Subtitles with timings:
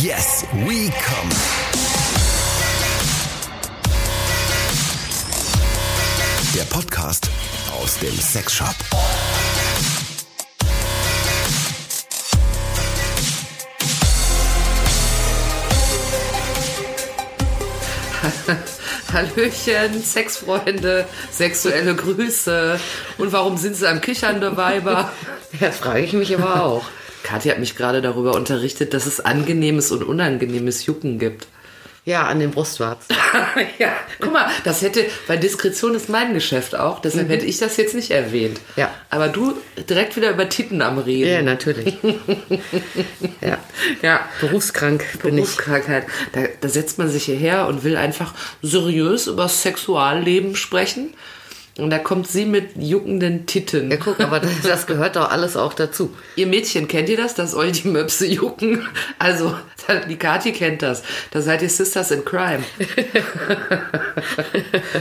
[0.00, 1.28] Yes, we come.
[6.54, 7.28] Der Podcast
[7.78, 8.68] aus dem Sexshop.
[19.12, 22.80] Hallöchen, Sexfreunde, sexuelle Grüße.
[23.18, 25.12] Und warum sind sie am kichernde Weiber?
[25.60, 26.86] Das frage ich mich aber auch.
[27.22, 31.46] Kathi hat mich gerade darüber unterrichtet, dass es angenehmes und unangenehmes Jucken gibt.
[32.04, 33.14] Ja, an den Brustwarzen.
[33.78, 37.76] ja, guck mal, das hätte, weil Diskretion ist mein Geschäft auch, deshalb hätte ich das
[37.76, 38.60] jetzt nicht erwähnt.
[38.74, 38.90] Ja.
[39.08, 39.56] Aber du
[39.88, 41.30] direkt wieder über Titten am Reden.
[41.30, 41.94] Ja, natürlich.
[43.40, 43.56] ja.
[44.02, 44.28] Ja.
[44.40, 45.44] Berufskrank bin ich.
[45.44, 46.06] Berufskrankheit.
[46.32, 51.14] Da, da setzt man sich hierher und will einfach seriös über das Sexualleben sprechen.
[51.78, 53.90] Und da kommt sie mit juckenden Titten.
[53.90, 56.14] Ja, guck, aber das, gehört doch alles auch dazu.
[56.36, 58.86] Ihr Mädchen, kennt ihr das, dass euch die Möpse jucken?
[59.18, 59.56] Also,
[60.08, 61.02] die Kathi kennt das.
[61.30, 62.62] Da seid ihr Sisters in Crime.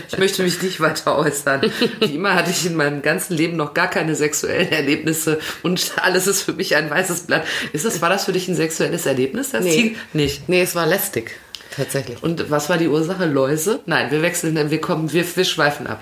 [0.08, 1.62] ich möchte mich nicht weiter äußern.
[2.00, 6.28] Wie immer hatte ich in meinem ganzen Leben noch gar keine sexuellen Erlebnisse und alles
[6.28, 7.44] ist für mich ein weißes Blatt.
[7.74, 9.50] Ist das, war das für dich ein sexuelles Erlebnis?
[9.52, 9.98] Das Nee.
[10.14, 10.48] Nicht.
[10.48, 11.38] Nee, es war lästig.
[11.76, 12.22] Tatsächlich.
[12.22, 13.26] Und was war die Ursache?
[13.26, 13.80] Läuse?
[13.86, 16.02] Nein, wir wechseln, wir kommen, wir, wir schweifen ab.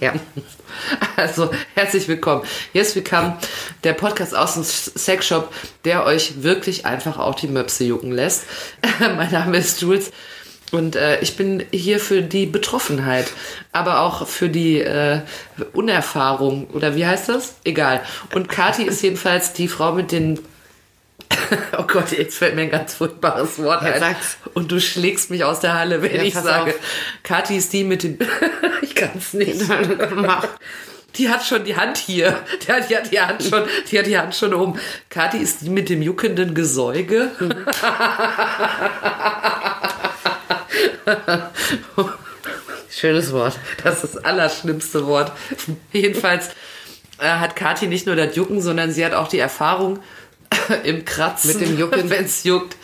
[0.00, 0.12] Ja.
[1.16, 2.42] Also, herzlich willkommen.
[2.72, 3.36] Yes, we come,
[3.84, 5.52] der Podcast aus dem Sexshop,
[5.84, 8.44] der euch wirklich einfach auch die Möpse jucken lässt.
[9.00, 10.10] mein Name ist Jules
[10.70, 13.30] und äh, ich bin hier für die Betroffenheit,
[13.72, 15.20] aber auch für die äh,
[15.72, 17.56] Unerfahrung oder wie heißt das?
[17.64, 18.00] Egal.
[18.34, 20.38] Und Kati ist jedenfalls die Frau mit den
[21.78, 24.00] Oh Gott, jetzt fällt mir ein ganz furchtbares Wort Ja, ein.
[24.00, 24.36] sag's.
[24.54, 26.78] Und du schlägst mich aus der Halle, wenn Ja, ich sage, auf.
[27.22, 28.18] Kathi ist die mit den...
[28.82, 29.60] ich kann es nicht.
[30.14, 30.46] Mach.
[31.16, 32.38] Die hat schon die Hand hier.
[32.66, 34.78] Die hat, die hat die Hand schon, die hat die Hand schon oben.
[35.08, 37.30] Kathi ist die mit dem juckenden Gesäuge.
[42.90, 43.58] Schönes Wort.
[43.84, 45.32] Das ist das allerschlimmste Wort.
[45.92, 46.48] Jedenfalls
[47.18, 50.00] äh, hat Kathi nicht nur das Jucken, sondern sie hat auch die Erfahrung
[50.84, 51.52] im Kratzen.
[51.52, 52.10] Mit dem Jucken.
[52.10, 52.76] Wenn es juckt.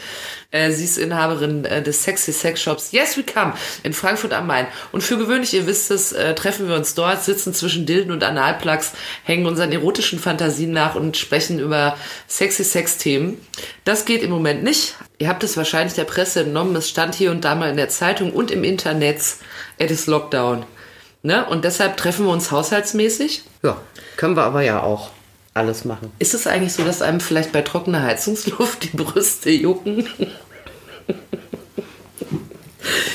[0.51, 4.47] Äh, sie ist Inhaberin äh, des Sexy Sex Shops Yes We Come in Frankfurt am
[4.47, 4.67] Main.
[4.93, 8.23] Und für gewöhnlich, ihr wisst es, äh, treffen wir uns dort, sitzen zwischen Dilden und
[8.23, 8.93] Analplugs,
[9.25, 11.97] hängen unseren erotischen Fantasien nach und sprechen über
[12.29, 13.41] sexy Sex-Themen.
[13.85, 14.95] Das geht im Moment nicht.
[15.19, 16.77] Ihr habt es wahrscheinlich der Presse entnommen.
[16.77, 19.21] Es stand hier und da mal in der Zeitung und im Internet.
[19.79, 20.65] It is Lockdown.
[21.23, 21.45] Ne?
[21.47, 23.43] Und deshalb treffen wir uns haushaltsmäßig.
[23.63, 23.81] Ja,
[24.17, 25.11] können wir aber ja auch
[25.57, 26.13] alles machen.
[26.19, 30.07] Ist es eigentlich so, dass einem vielleicht bei trockener Heizungsluft die Brüste jucken?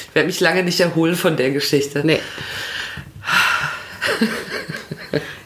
[0.09, 2.01] Ich werde mich lange nicht erholen von der Geschichte.
[2.06, 2.19] Nee.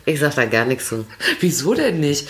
[0.05, 1.05] Ich sag da gar nichts zu.
[1.39, 2.27] Wieso denn nicht?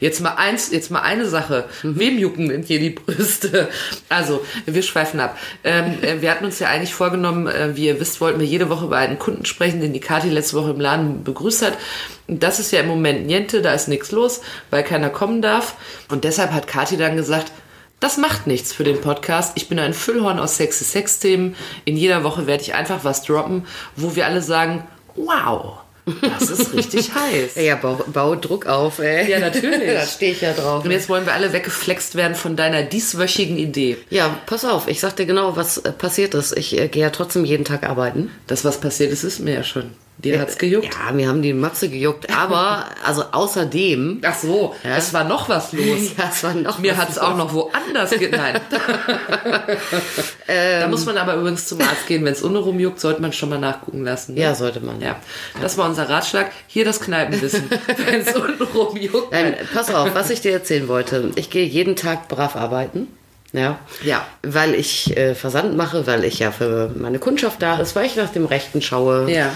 [0.00, 1.66] Jetzt mal eins, jetzt mal eine Sache.
[1.82, 3.68] Wem jucken denn hier die Brüste?
[4.08, 5.38] Also, wir schweifen ab.
[5.62, 8.70] Ähm, äh, wir hatten uns ja eigentlich vorgenommen, äh, wie ihr wisst, wollten wir jede
[8.70, 11.78] Woche über einen Kunden sprechen, den die Kathi letzte Woche im Laden begrüßt hat.
[12.26, 15.74] Und das ist ja im Moment Niente, da ist nichts los, weil keiner kommen darf.
[16.08, 17.52] Und deshalb hat Kathi dann gesagt,
[18.00, 19.52] das macht nichts für den Podcast.
[19.56, 21.54] Ich bin ein Füllhorn aus sexy Sex-Themen.
[21.84, 24.84] In jeder Woche werde ich einfach was droppen, wo wir alle sagen,
[25.16, 25.80] wow,
[26.22, 27.54] das ist richtig heiß.
[27.56, 29.30] Ja, bau, bau Druck auf, ey.
[29.30, 29.92] Ja, natürlich.
[29.94, 30.84] da stehe ich ja drauf.
[30.84, 33.96] Und jetzt wollen wir alle weggeflext werden von deiner dieswöchigen Idee.
[34.10, 36.56] Ja, pass auf, ich sag dir genau, was äh, passiert ist.
[36.56, 38.30] Ich äh, gehe ja trotzdem jeden Tag arbeiten.
[38.46, 39.90] Das, was passiert ist, ist mir ja schon.
[40.22, 40.88] Dir hat's gejuckt.
[41.06, 44.20] Ja, mir haben die Möpse gejuckt, aber also außerdem.
[44.24, 44.96] Ach so, Ja.
[44.96, 45.86] es war noch was los.
[46.18, 48.60] Ja, es war noch Mir was hat es auch noch woanders ge Nein.
[50.46, 52.24] da muss man aber übrigens zum Arzt gehen.
[52.24, 54.34] Wenn es ohne rumjuckt, sollte man schon mal nachgucken lassen.
[54.34, 54.40] Ne?
[54.42, 55.00] Ja, sollte man.
[55.00, 55.16] Ja,
[55.60, 56.50] das war unser Ratschlag.
[56.66, 57.70] Hier das Kneipenwissen.
[58.06, 59.32] Wenn es unten rumjuckt.
[59.32, 61.30] Nein, pass auf, was ich dir erzählen wollte.
[61.36, 63.08] Ich gehe jeden Tag brav arbeiten.
[63.52, 63.78] Ja.
[64.04, 64.24] Ja.
[64.42, 68.14] Weil ich äh, Versand mache, weil ich ja für meine Kundschaft da ist, weil ich
[68.16, 69.30] nach dem Rechten schaue.
[69.30, 69.52] Ja.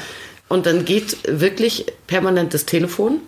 [0.54, 3.19] Und dann geht wirklich permanent das Telefon.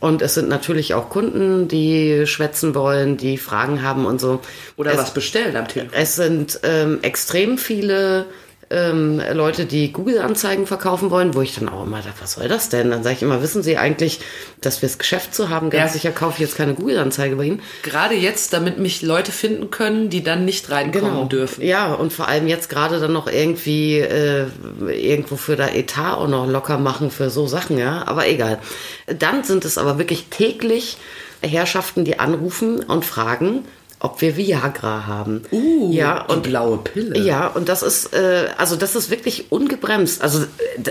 [0.00, 4.40] Und es sind natürlich auch Kunden, die schwätzen wollen, die Fragen haben und so.
[4.78, 5.92] Oder es, was bestellen am Telefon.
[5.92, 8.24] Es sind ähm, extrem viele
[8.70, 12.68] ähm, Leute, die Google-Anzeigen verkaufen wollen, wo ich dann auch immer dachte, was soll das
[12.68, 12.90] denn?
[12.90, 14.20] Dann sage ich immer, wissen Sie eigentlich,
[14.60, 15.70] dass wir das Geschäft zu haben?
[15.70, 15.92] Ganz Ja.
[15.94, 17.62] sicher kaufe ich jetzt keine Google-Anzeige bei Ihnen.
[17.82, 21.62] Gerade jetzt, damit mich Leute finden können, die dann nicht reinkommen dürfen.
[21.64, 24.46] Ja, und vor allem jetzt gerade dann noch irgendwie äh,
[24.88, 28.04] irgendwo für da Etat auch noch locker machen für so Sachen, ja.
[28.06, 28.58] Aber egal.
[29.06, 30.96] Dann sind es aber wirklich täglich
[31.42, 33.64] Herrschaften, die anrufen und fragen,
[34.00, 35.42] ob wir Viagra haben.
[35.52, 37.18] Uh, ja, die und blaue Pille.
[37.18, 40.22] Ja, und das ist, äh, also das ist wirklich ungebremst.
[40.22, 40.44] Also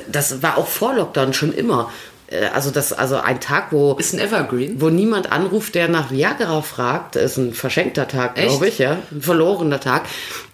[0.08, 1.92] das war auch vor Lockdown schon immer.
[2.28, 4.80] äh, also das, also ein Tag, wo Ist ein Evergreen.
[4.80, 9.22] wo niemand anruft, der nach Viagra fragt, ist ein verschenkter Tag, glaube ich, ja, ein
[9.22, 10.04] verlorener Tag.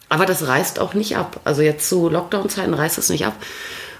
[0.07, 1.42] Aber das reißt auch nicht ab.
[1.44, 3.34] Also jetzt zu Lockdown-Zeiten reißt es nicht ab.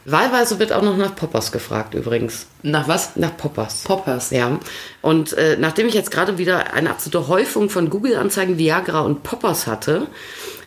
[0.06, 2.46] Wahlweise wird auch noch nach Poppers gefragt übrigens.
[2.62, 3.16] Nach was?
[3.16, 3.84] Nach Poppers.
[3.86, 4.30] Poppers.
[4.30, 4.60] Ja.
[5.02, 9.66] Und äh, nachdem ich jetzt gerade wieder eine absolute Häufung von Google-Anzeigen Viagra und Poppers
[9.66, 10.07] hatte,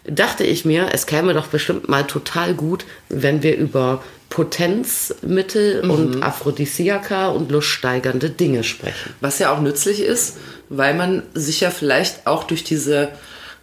[0.05, 5.91] dachte ich mir, es käme doch bestimmt mal total gut, wenn wir über Potenzmittel Mhm.
[5.91, 9.15] und Aphrodisiaka und luststeigernde Dinge sprechen.
[9.21, 10.37] Was ja auch nützlich ist,
[10.69, 13.09] weil man sich ja vielleicht auch durch diese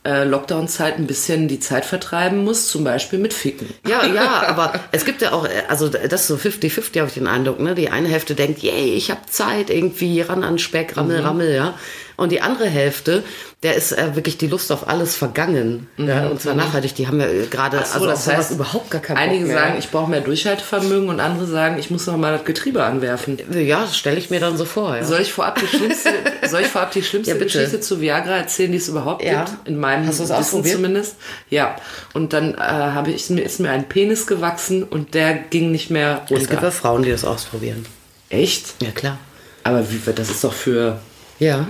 [0.05, 3.67] äh, Lockdown-Zeit ein bisschen die Zeit vertreiben muss, zum Beispiel mit Ficken.
[3.87, 7.27] Ja, ja, aber es gibt ja auch, also das ist so 50-50, habe ich den
[7.27, 7.75] Eindruck, ne?
[7.75, 11.25] Die eine Hälfte denkt, yay, ich habe Zeit, irgendwie ran an Speck, rammel, Mhm.
[11.25, 11.73] rammel, ja.
[12.17, 13.23] Und die andere Hälfte,
[13.63, 15.87] der ist äh, wirklich die Lust auf alles vergangen.
[15.97, 16.27] Ja?
[16.27, 16.95] Und zwar nachhaltig.
[16.95, 17.83] Die haben ja äh, gerade, Mhm.
[17.85, 19.55] So, also das heißt, überhaupt gar keinen Einige mehr.
[19.57, 23.37] sagen, ich brauche mehr Durchhaltevermögen und andere sagen, ich muss noch mal das Getriebe anwerfen.
[23.53, 25.03] Ja, das stelle ich mir dann so vor, ja.
[25.03, 26.09] Soll ich vorab die schlimmste,
[26.47, 27.43] soll ich vorab die schlimmste Ja.
[27.43, 29.43] Geschichte zu Viagra erzählen, die es überhaupt Ja.
[29.45, 29.67] gibt?
[29.67, 31.15] In meinem Hast Wissen zumindest.
[31.49, 31.75] Ja.
[32.13, 35.89] Und dann äh, habe ich mir ist mir ein Penis gewachsen und der ging nicht
[35.91, 36.71] mehr Es gibt ja runter.
[36.71, 37.85] Frauen, die das ausprobieren.
[38.29, 38.81] Echt?
[38.81, 39.17] Ja, klar.
[39.63, 40.99] Aber wie das ist doch für.
[41.39, 41.67] Ja.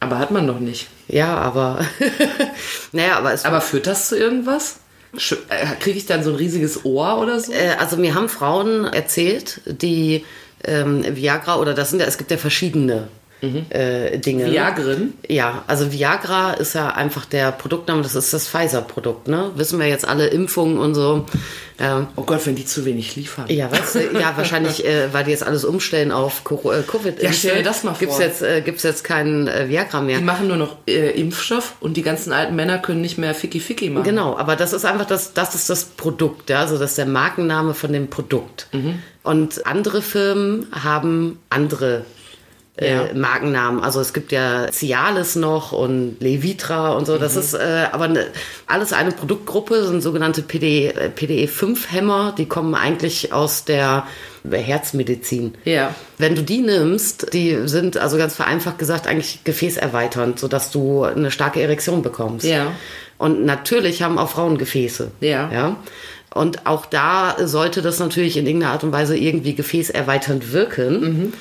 [0.00, 0.88] Aber hat man doch nicht.
[1.08, 1.84] Ja, aber.
[2.92, 4.80] naja, aber es Aber führt das zu irgendwas?
[5.80, 7.52] Kriege ich dann so ein riesiges Ohr oder so?
[7.52, 10.24] Äh, also mir haben Frauen erzählt, die
[10.64, 13.08] ähm, Viagra oder das sind ja, es gibt ja verschiedene
[13.70, 14.50] äh, Dinge.
[14.50, 15.14] Viagrin?
[15.26, 19.52] Ja, also Viagra ist ja einfach der Produktname, das ist das Pfizer-Produkt, ne?
[19.54, 21.26] Wissen wir jetzt alle Impfungen und so.
[21.80, 23.46] Ähm, Oh Gott, wenn die zu wenig liefern.
[23.48, 27.22] ja, weißt du, ja, wahrscheinlich, äh, weil die jetzt alles umstellen auf äh, Covid.
[27.22, 28.24] Ja, stell dir das mal Gibt's vor.
[28.24, 30.18] jetzt, äh, gibt's jetzt keinen äh, Viagra mehr.
[30.18, 33.60] Die machen nur noch äh, Impfstoff und die ganzen alten Männer können nicht mehr Ficky
[33.60, 34.04] Ficky machen.
[34.04, 37.06] Genau, aber das ist einfach das, das ist das Produkt, ja, also das ist der
[37.06, 38.68] Markenname von dem Produkt.
[39.22, 42.04] Und andere Firmen haben andere
[42.80, 43.14] äh.
[43.14, 43.82] Markennamen.
[43.82, 47.18] Also es gibt ja Cialis noch und Levitra und so.
[47.18, 48.26] Das ist äh, aber ne,
[48.66, 52.34] alles eine Produktgruppe, sind sogenannte PD, äh, PDE5-Hämmer.
[52.36, 54.06] Die kommen eigentlich aus der
[54.50, 55.54] Herzmedizin.
[55.64, 55.94] Ja.
[56.18, 61.30] Wenn du die nimmst, die sind also ganz vereinfacht gesagt eigentlich gefäßerweiternd, sodass du eine
[61.30, 62.46] starke Erektion bekommst.
[62.46, 62.72] Ja.
[63.18, 65.10] Und natürlich haben auch Frauen Gefäße.
[65.20, 65.50] Ja.
[65.52, 65.76] ja?
[66.32, 71.00] Und auch da sollte das natürlich in irgendeiner Art und Weise irgendwie gefäßerweiternd wirken.
[71.00, 71.32] Mhm.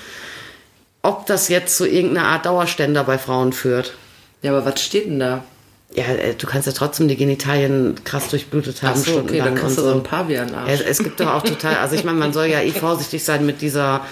[1.02, 3.94] Ob das jetzt zu irgendeiner Art Dauerständer bei Frauen führt.
[4.42, 5.44] Ja, aber was steht denn da?
[5.94, 9.56] Ja, äh, du kannst ja trotzdem die Genitalien krass durchblutet haben, Ach so, okay, dann
[9.56, 10.82] kriegst du so ein Pavian-Arsch.
[10.82, 13.46] Ja, es gibt doch auch total, also ich meine, man soll ja eh vorsichtig sein
[13.46, 14.06] mit dieser,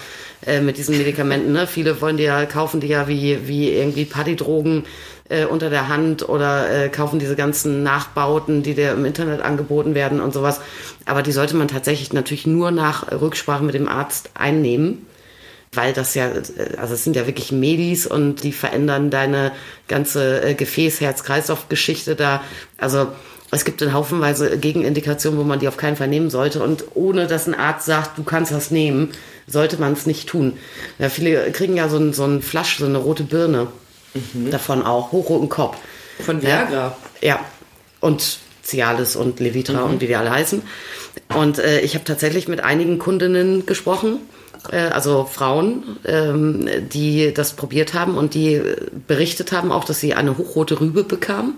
[0.44, 1.66] äh, mit diesen Medikamenten, ne?
[1.66, 4.86] Viele wollen die ja, kaufen die ja wie, wie irgendwie Partydrogen
[5.28, 9.94] äh, unter der Hand oder äh, kaufen diese ganzen Nachbauten, die dir im Internet angeboten
[9.94, 10.60] werden und sowas.
[11.04, 15.06] Aber die sollte man tatsächlich natürlich nur nach Rücksprache mit dem Arzt einnehmen
[15.72, 16.30] weil das ja,
[16.76, 19.52] also es sind ja wirklich Medis und die verändern deine
[19.86, 22.42] ganze äh, Gefäß-Herz-Kreislauf-Geschichte da.
[22.78, 23.08] Also
[23.50, 26.62] es gibt dann haufenweise Gegenindikationen, wo man die auf keinen Fall nehmen sollte.
[26.62, 29.10] Und ohne dass ein Arzt sagt, du kannst das nehmen,
[29.46, 30.58] sollte man es nicht tun.
[30.98, 33.68] Ja, viele kriegen ja so ein, so ein Flasch, so eine rote Birne
[34.50, 35.76] davon auch, hochroten Kopf.
[36.20, 36.96] Von Viagra.
[37.20, 37.40] Ja,
[38.00, 40.62] und Cialis und Levitra und wie die alle heißen.
[41.34, 44.18] Und äh, ich habe tatsächlich mit einigen Kundinnen gesprochen,
[44.76, 48.76] also Frauen, ähm, die das probiert haben und die äh,
[49.06, 51.54] berichtet haben auch, dass sie eine hochrote Rübe bekamen.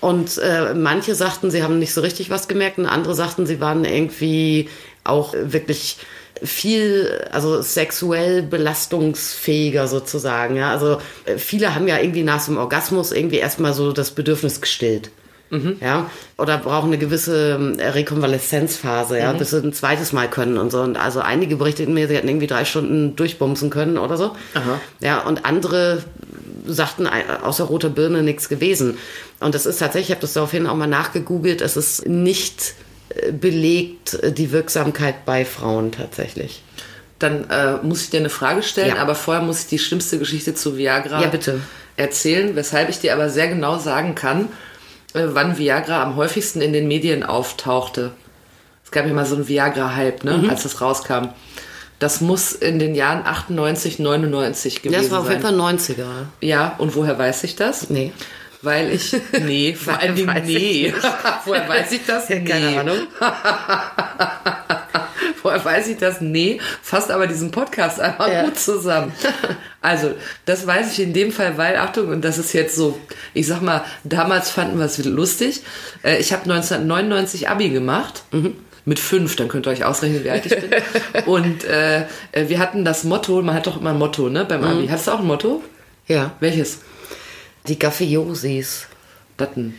[0.00, 3.60] Und äh, manche sagten, sie haben nicht so richtig was gemerkt und andere sagten, sie
[3.60, 4.70] waren irgendwie
[5.04, 5.98] auch wirklich
[6.42, 10.56] viel, also sexuell belastungsfähiger sozusagen.
[10.56, 10.70] Ja?
[10.70, 15.10] Also äh, viele haben ja irgendwie nach einem Orgasmus irgendwie erstmal so das Bedürfnis gestillt.
[15.80, 20.70] Ja, oder brauchen eine gewisse ähm, Rekonvaleszenzphase, ja, bis sie ein zweites Mal können und
[20.72, 20.80] so.
[20.80, 24.34] Und also einige berichteten mir, sie hätten irgendwie drei Stunden durchbumsen können oder so.
[24.54, 24.80] Aha.
[25.00, 26.02] Ja, und andere
[26.66, 27.10] sagten, äh,
[27.42, 28.98] außer roter Birne nichts gewesen.
[29.40, 32.74] Und das ist tatsächlich, ich habe das daraufhin auch mal nachgegoogelt, es ist nicht
[33.10, 36.62] äh, belegt, äh, die Wirksamkeit bei Frauen tatsächlich.
[37.20, 39.02] Dann äh, muss ich dir eine Frage stellen, Ja.
[39.02, 41.60] aber vorher muss ich die schlimmste Geschichte zu Viagra Ja, bitte.
[41.96, 44.48] erzählen, weshalb ich dir aber sehr genau sagen kann,
[45.34, 48.12] wann Viagra am häufigsten in den Medien auftauchte.
[48.84, 50.50] Es gab ja mal so einen Viagra-Hype, ne, Mhm.
[50.50, 51.28] als das rauskam.
[51.98, 55.36] Das muss in den Jahren 98, 99 gewesen Ja, das war auf sein.
[55.36, 56.26] jeden Fall 90er.
[56.40, 57.88] Ja, und woher weiß ich das?
[57.90, 58.12] Nee.
[58.62, 60.94] Weil ich, nee, vor allen Dingen Weiß ich nee.
[61.46, 62.28] woher weiß ich das?
[62.28, 62.78] Ja, keine Nee.
[62.78, 62.98] Ahnung.
[65.46, 66.20] Woher weiß ich das?
[66.20, 68.42] Nee, fasst aber diesen Podcast einfach Ja.
[68.44, 69.12] gut zusammen.
[69.80, 72.98] Also, das weiß ich in dem Fall, weil, Achtung, und das ist jetzt so,
[73.32, 75.62] ich sag mal, damals fanden wir es lustig.
[76.02, 78.24] Äh, Ich habe 1999 Abi gemacht.
[78.84, 80.70] mit fünf, dann könnt ihr euch ausrechnen, wie alt ich bin.
[81.26, 82.00] Und äh,
[82.32, 84.88] äh, wir hatten das Motto, man hat doch immer ein Motto, ne, beim Abi.
[84.88, 85.62] Hattest du auch ein Motto?
[86.08, 86.32] Ja.
[86.40, 86.80] Welches?
[87.68, 88.86] Die Gaffiosis.
[89.36, 89.74] Datten.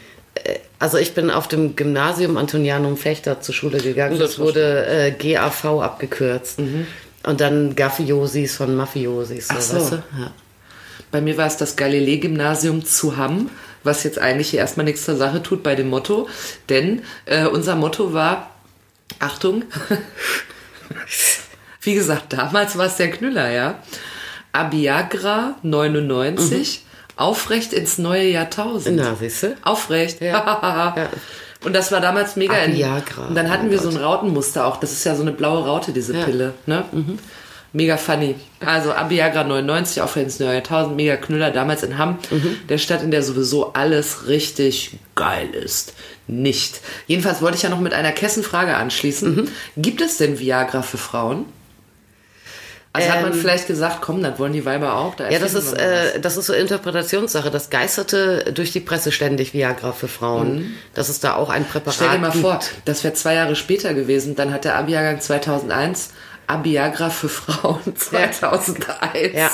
[0.80, 4.20] Also ich bin auf dem Gymnasium Antonianum Fechter zur Schule gegangen.
[4.20, 6.60] Das Das wurde äh, GAV abgekürzt.
[7.24, 9.48] Und dann Gaffiosis von Mafiosis.
[9.48, 9.76] So, Ach so.
[9.78, 9.96] Weißt du?
[10.20, 10.32] ja.
[11.12, 13.50] Bei mir war es das Galilei-Gymnasium zu Hamm,
[13.84, 16.28] was jetzt eigentlich hier erstmal nichts zur Sache tut bei dem Motto.
[16.70, 18.52] Denn äh, unser Motto war,
[19.20, 19.64] Achtung,
[21.82, 23.82] wie gesagt, damals war es der Knüller, ja.
[24.52, 26.84] Abiagra 99,
[27.18, 28.98] aufrecht ins neue Jahrtausend.
[28.98, 29.56] Na, siehst du?
[29.64, 30.22] Aufrecht.
[30.22, 30.94] Ja.
[30.98, 31.10] Ja.
[31.66, 32.54] Und das war damals mega.
[32.58, 34.78] in- Abiagra, Und dann hatten oh wir so ein Rautenmuster auch.
[34.78, 36.20] Das ist ja so eine blaue Raute, diese Ja.
[36.20, 36.26] Mhm.
[36.26, 36.54] Pille.
[36.68, 36.84] Ne?
[37.74, 38.36] Mega funny.
[38.66, 42.58] Also Abiagra 99, aufrecht ins neue Jahrtausend, mega Knüller, damals in Hamm, Mhm.
[42.70, 45.94] der Stadt, in der sowieso alles richtig geil ist.
[46.28, 46.80] Nicht.
[47.08, 49.36] Jedenfalls wollte ich ja noch mit einer Kessenfrage anschließen.
[49.36, 49.48] Mhm.
[49.78, 51.46] Gibt es denn Viagra für Frauen?
[52.98, 55.16] Also hat man Ähm, vielleicht gesagt, komm, das wollen die Weiber auch.
[55.16, 57.50] Da Ja, das ist, äh, das ist so Interpretationssache.
[57.52, 60.76] Das geisterte durch die Presse ständig Viagra für Frauen.
[60.94, 62.42] Dass es da auch ein Präparat Stell dir mal gibt.
[62.44, 64.36] vor, das wäre zwei Jahre später gewesen.
[64.36, 66.10] Dann hat der Abi-Jahrgang 2001
[66.48, 69.34] Abiagra für Frauen 2001.
[69.34, 69.52] Ja.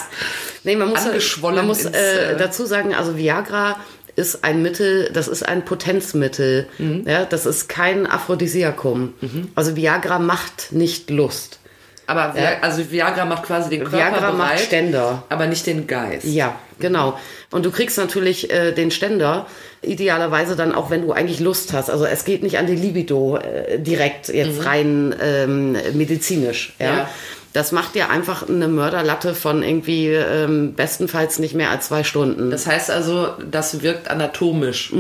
[0.63, 1.01] Nee, man muss,
[1.41, 3.77] man muss äh, äh, dazu sagen, also Viagra
[4.15, 6.67] ist ein Mittel, das ist ein Potenzmittel.
[6.77, 7.03] Mhm.
[7.07, 9.13] Ja, das ist kein Aphrodisiakum.
[9.55, 11.59] Also Viagra macht nicht Lust.
[12.05, 15.23] Aber Vi also Viagra macht quasi den Körper Viagra bereit, macht Ständer.
[15.29, 16.25] aber nicht den Geist.
[16.25, 17.17] Ja, genau.
[17.51, 19.45] Und du kriegst natürlich äh, den Ständer
[19.81, 21.89] idealerweise dann auch, wenn du eigentlich Lust hast.
[21.89, 26.73] Also es geht nicht an die Libido äh, direkt jetzt rein ähm, medizinisch.
[26.79, 26.85] Ja?
[26.85, 27.09] Ja.
[27.53, 32.49] Das macht dir einfach eine Mörderlatte von irgendwie ähm, bestenfalls nicht mehr als zwei Stunden.
[32.49, 34.91] Das heißt also, das wirkt anatomisch.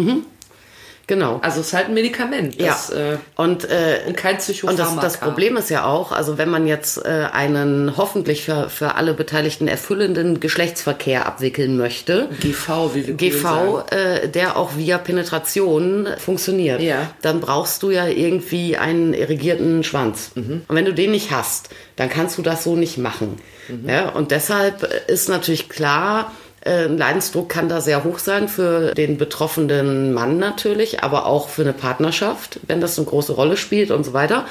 [1.07, 1.39] Genau.
[1.41, 2.59] Also es ist halt ein Medikament.
[2.61, 3.13] Das, ja.
[3.13, 5.01] äh, und, äh, und kein und Psychopharmaka.
[5.01, 8.95] das, das Problem ist ja auch, also wenn man jetzt äh, einen hoffentlich für, für
[8.95, 13.13] alle Beteiligten erfüllenden Geschlechtsverkehr abwickeln möchte, GV, wie wir.
[13.15, 17.09] GV, äh, der auch via Penetration funktioniert, Ja.
[17.21, 20.31] dann brauchst du ja irgendwie einen irrigierten Schwanz.
[20.35, 20.63] Mhm.
[20.67, 23.37] Und wenn du den nicht hast, dann kannst du das so nicht machen.
[23.67, 23.89] Mhm.
[23.89, 28.93] Ja, und deshalb ist natürlich klar, äh, ein Leidensdruck kann da sehr hoch sein für
[28.93, 33.91] den betroffenen Mann natürlich, aber auch für eine Partnerschaft, wenn das eine große Rolle spielt
[33.91, 34.45] und so weiter.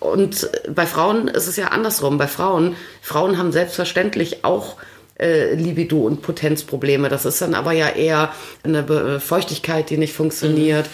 [0.00, 2.18] Und bei Frauen ist es ja andersrum.
[2.18, 4.76] Bei Frauen, Frauen haben selbstverständlich auch
[5.18, 7.08] äh, Libido- und Potenzprobleme.
[7.08, 10.86] Das ist dann aber ja eher eine Feuchtigkeit, die nicht funktioniert.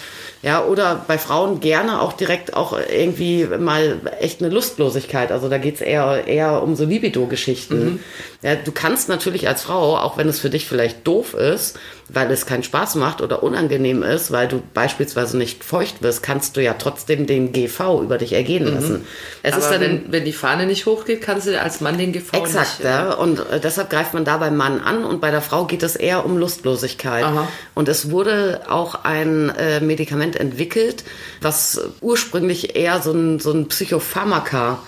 [0.43, 5.31] Ja, oder bei Frauen gerne auch direkt auch irgendwie mal echt eine Lustlosigkeit.
[5.31, 8.01] Also da geht's eher, eher um so Libido-Geschichten.
[8.41, 11.79] Ja, du kannst natürlich als Frau, auch wenn es für dich vielleicht doof ist,
[12.09, 16.57] weil es keinen Spaß macht oder unangenehm ist, weil du beispielsweise nicht feucht wirst, kannst
[16.57, 19.05] du ja trotzdem den GV über dich ergehen lassen.
[19.41, 22.11] Es Aber ist dann wenn, wenn die Fahne nicht hochgeht, kannst du als Mann den
[22.11, 22.85] GV Exakt, nicht...
[22.85, 23.13] äh, ja.
[23.13, 25.95] Und äh, deshalb greift man da beim Mann an und bei der Frau geht es
[25.95, 27.23] eher um Lustlosigkeit.
[27.23, 27.47] Aha.
[27.73, 31.03] Und es wurde auch ein äh, Medikament entwickelt,
[31.41, 34.79] was ursprünglich eher so ein, so ein Psychopharmaka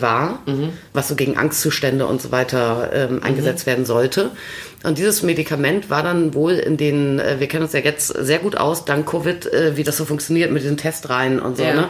[0.00, 0.70] war, Mhm.
[0.92, 4.30] was so gegen Angstzustände und so weiter ähm, eingesetzt werden sollte.
[4.84, 8.38] Und dieses Medikament war dann wohl in den, äh, wir kennen uns ja jetzt sehr
[8.38, 11.64] gut aus, dank Covid, äh, wie das so funktioniert mit den Testreihen und so.
[11.64, 11.74] Ja.
[11.74, 11.88] Ne?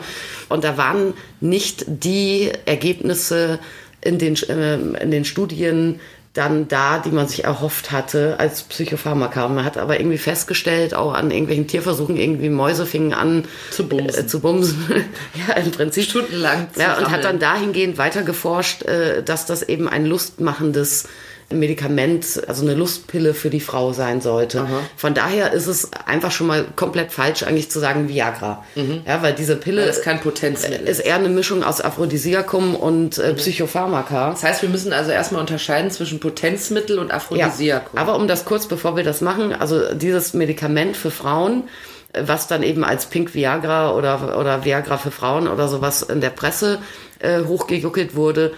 [0.49, 3.59] Und da waren nicht die Ergebnisse
[4.01, 6.01] in den, äh, in den Studien
[6.39, 9.49] dann da, die man sich erhofft hatte als Psychopharmaka.
[9.49, 14.25] Man hat aber irgendwie festgestellt, auch an irgendwelchen Tierversuchen, irgendwie Mäuse fingen an Zu bumsen.
[14.25, 14.87] Äh, zu bumsen.
[15.49, 16.05] ja, im Prinzip.
[16.05, 17.23] Stundenlang zu Ja, und hat rammeln.
[17.23, 21.09] dann dahingehend weiter geforscht, äh, dass das eben ein lustmachendes
[21.51, 24.67] Medikament, also eine Lustpille für die Frau sein sollte.
[24.97, 28.65] Von daher ist es einfach schon mal komplett falsch, eigentlich zu sagen Viagra.
[29.07, 29.87] Ja, weil diese Pille Mhm.
[29.87, 34.31] Weil das kein Potenzmittel ist eher eine Mischung aus Aphrodisiakum und äh, Psychopharmaka.
[34.31, 37.99] Das heißt, wir müssen also erstmal unterscheiden zwischen Potenzmittel und Ja, Aphrodisiakum.
[37.99, 41.65] aber um das kurz, bevor wir das machen, also dieses Medikament für Frauen,
[42.13, 46.21] äh, was dann eben als Pink Viagra oder, oder Viagra für Frauen oder sowas in
[46.21, 46.79] der Presse
[47.21, 48.53] äh, hochgejuckelt wurde,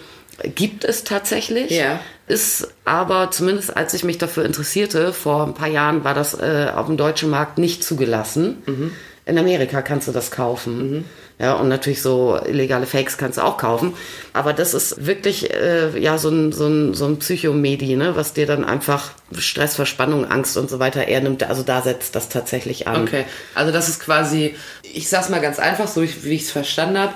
[0.54, 1.70] gibt es tatsächlich.
[1.70, 2.00] Ja.
[2.26, 6.68] Ist aber zumindest als ich mich dafür interessierte, vor ein paar Jahren war das äh,
[6.75, 8.62] auf dem deutschen Markt nicht zugelassen.
[8.66, 8.92] Mhm.
[9.26, 11.04] In Amerika kannst du das kaufen.
[11.40, 13.94] Ja, und natürlich so illegale Fakes kannst du auch kaufen.
[14.35, 18.35] Aber das ist wirklich äh, ja so ein, so ein, so ein Psychomedi, ne, was
[18.35, 21.42] dir dann einfach Stress, Verspannung, Angst und so weiter eher nimmt.
[21.42, 23.04] Also da setzt das tatsächlich an.
[23.04, 26.99] Okay, also das ist quasi, ich sag's mal ganz einfach, so wie ich es verstanden
[26.99, 27.14] habe.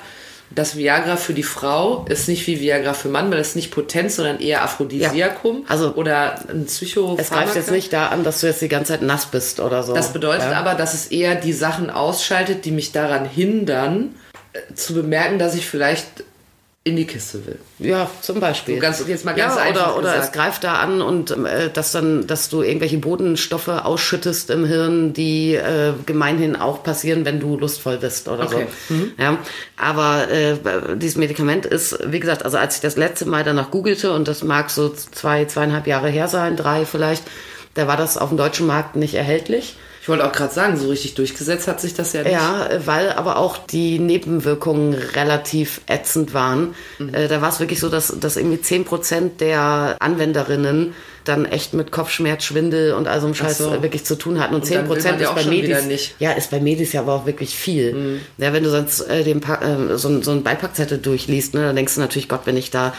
[0.50, 4.16] Das Viagra für die Frau ist nicht wie Viagra für Mann, weil es nicht Potenz,
[4.16, 7.16] sondern eher Aphrodisiakum Ja, also oder ein Psycho.
[7.18, 9.82] Es greift jetzt nicht da an, dass du jetzt die ganze Zeit nass bist oder
[9.82, 9.94] so.
[9.94, 10.58] Das bedeutet ja.
[10.58, 14.14] aber, dass es eher die Sachen ausschaltet, die mich daran hindern,
[14.74, 16.24] zu bemerken, dass ich vielleicht
[16.86, 17.58] in die Kiste will.
[17.78, 18.74] Ja, zum Beispiel.
[18.74, 21.70] So ganz- jetzt mal ganz ja, einfach oder, oder es greift da an und äh,
[21.72, 27.40] dass dann, dass du irgendwelche Bodenstoffe ausschüttest im Hirn, die äh, gemeinhin auch passieren, wenn
[27.40, 28.66] du lustvoll bist oder Okay.
[28.90, 28.94] so.
[29.16, 29.38] Ja,
[29.78, 30.56] aber äh,
[30.96, 34.44] dieses Medikament ist, wie gesagt, also als ich das letzte Mal danach googelte und das
[34.44, 37.22] mag so zwei, zweieinhalb Jahre her sein, drei vielleicht,
[37.72, 39.76] da war das auf dem deutschen Markt nicht erhältlich.
[40.04, 42.32] Ich wollte auch gerade sagen, so richtig durchgesetzt hat sich das ja nicht.
[42.32, 46.74] Ja, weil aber auch die Nebenwirkungen relativ ätzend waren.
[46.98, 47.14] Mhm.
[47.14, 50.92] Äh, Da war es wirklich so, dass, dass irgendwie 10% der Anwenderinnen
[51.24, 53.82] dann echt mit Kopfschmerz, Schwindel und all so einem Scheiß so.
[53.82, 54.54] wirklich zu tun hatten.
[54.54, 57.00] Und, Und dann 10% will man ja ist bei Medis, ja, ist bei Medis ja
[57.00, 57.94] aber auch wirklich viel.
[57.94, 58.20] Mhm.
[58.36, 61.76] Ja, wenn du sonst äh, den pa äh, so, so einen Beipackzettel durchliest, ne, dann
[61.76, 62.92] denkst du natürlich, Gott, wenn ich da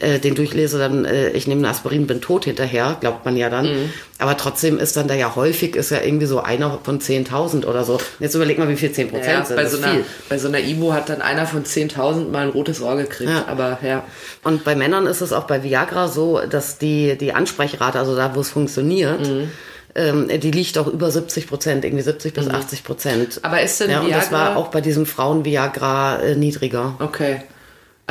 [0.00, 3.50] äh, den durchlese, dann äh, ich nehme ein Aspirin, bin tot hinterher, glaubt man ja
[3.50, 3.66] dann.
[3.66, 3.90] Mhm.
[4.18, 7.84] Aber trotzdem ist dann da ja häufig, ist ja irgendwie so einer von 10.000 oder
[7.84, 7.98] so.
[8.20, 9.56] Jetzt überleg mal, wie viel 10% Ja, sind.
[9.56, 9.96] bei, so einer,
[10.28, 13.30] bei so einer Imo hat dann einer von 10.000 mal ein rotes Ohr gekriegt.
[13.30, 13.44] Ja.
[13.48, 14.04] Aber ja.
[14.44, 18.34] Und bei Männern ist es auch bei Viagra so, dass die, die Ansprechrate, also da,
[18.34, 19.50] wo es funktioniert, Mhm.
[19.94, 23.36] ähm, die liegt auch über 70 Prozent, irgendwie 70 bis 80 Prozent.
[23.36, 23.44] Mhm.
[23.44, 26.94] Aber ist denn ja, und das war auch bei diesem Frauen-Viagra äh, niedriger.
[26.98, 27.42] Okay.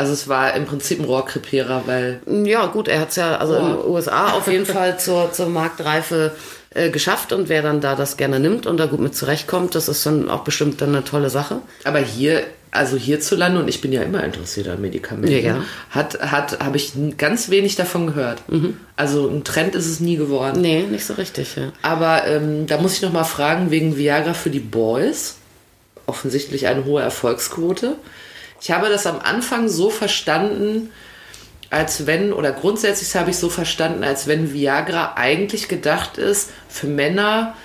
[0.01, 3.53] Also es war im Prinzip ein Rohrkrepierer, weil Ja, gut, er hat es ja also
[3.55, 6.31] in den USA auf jeden Fall zur, zur Marktreife
[6.71, 9.87] äh, geschafft und wer dann da das gerne nimmt und da gut mit zurechtkommt, das
[9.87, 11.57] ist dann auch bestimmt dann eine tolle Sache.
[11.83, 12.41] Aber hier,
[12.71, 15.63] also hierzulande, und ich bin ja immer interessiert an Medikamenten, Ja, ja.
[15.91, 18.41] hat, hat, habe ich ganz wenig davon gehört.
[18.95, 20.61] Also ein Trend ist es nie geworden.
[20.61, 21.73] Nee, nicht so richtig, ja.
[21.83, 25.35] Aber ähm, da muss ich noch mal fragen, wegen Viagra für die Boys.
[26.07, 27.97] Offensichtlich eine hohe Erfolgsquote.
[28.61, 30.91] Ich habe das am Anfang so verstanden,
[31.71, 36.87] als wenn, oder grundsätzlich habe ich so verstanden, als wenn Viagra eigentlich gedacht ist für
[36.87, 37.55] Männer,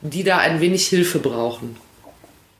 [0.00, 1.76] die da ein wenig Hilfe brauchen.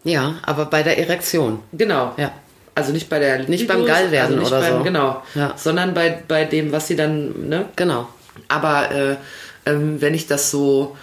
[0.04, 1.60] Ja, aber bei der Erektion.
[1.72, 2.12] Genau.
[2.16, 2.32] Ja.
[2.74, 4.82] Also nicht bei der Nicht beim Geilwerden nicht oder beim, so.
[4.82, 5.22] Genau.
[5.34, 5.54] Ja.
[5.56, 7.66] Sondern bei, bei dem, was sie dann, ne?
[7.76, 8.08] Genau.
[8.48, 9.16] Aber äh,
[9.64, 10.96] ähm, wenn ich das so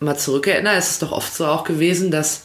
[0.00, 2.42] mal zurückerinnere, ist es doch oft so auch gewesen, dass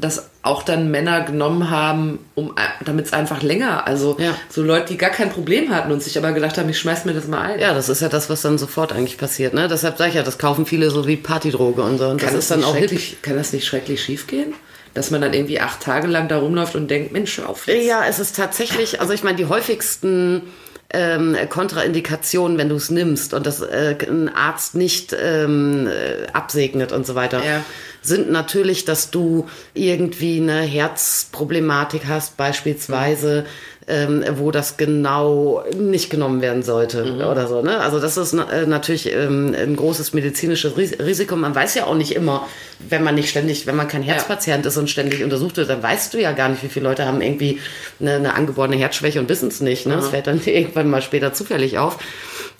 [0.00, 4.34] das auch dann Männer genommen haben, um damit es einfach länger, also Ja.
[4.48, 7.14] so Leute, die gar kein Problem hatten und sich aber gedacht haben, ich schmeiß mir
[7.14, 7.58] das mal ein.
[7.60, 9.54] Ja, das ist ja das, was dann sofort eigentlich passiert.
[9.54, 9.66] Ne?
[9.68, 12.06] Deshalb sage ich ja, das kaufen viele so wie Partydroge und so.
[12.06, 12.88] Und kann, das das ist dann auch hip.
[12.90, 14.54] schrecklich, kann das nicht schrecklich schief gehen?
[14.94, 17.84] Dass man dann irgendwie acht Tage lang da rumläuft und denkt, Mensch, auf jetzt.
[17.84, 20.42] Ja, es ist tatsächlich, also ich meine, die häufigsten
[20.90, 26.92] ähm, Kontraindikationen, wenn du es nimmst und das äh, ein Arzt nicht ähm, äh, absegnet
[26.92, 27.62] und so weiter, Ja.
[28.00, 33.44] sind natürlich, dass du irgendwie eine Herzproblematik hast, beispielsweise,
[33.88, 37.62] ähm, wo das genau nicht genommen werden sollte oder so.
[37.62, 37.78] Ne?
[37.80, 41.36] Also das ist na- äh, natürlich ähm, ein großes medizinisches Ris- Risiko.
[41.36, 42.46] Man weiß ja auch nicht immer,
[42.88, 46.12] wenn man nicht ständig, wenn man kein Herzpatient ist und ständig untersucht wird, dann weißt
[46.14, 47.60] du ja gar nicht, wie viele Leute haben irgendwie
[48.00, 49.86] eine, eine angeborene Herzschwäche und wissen es nicht.
[49.86, 49.96] Ne?
[49.96, 51.98] Das fällt dann irgendwann mal später zufällig auf.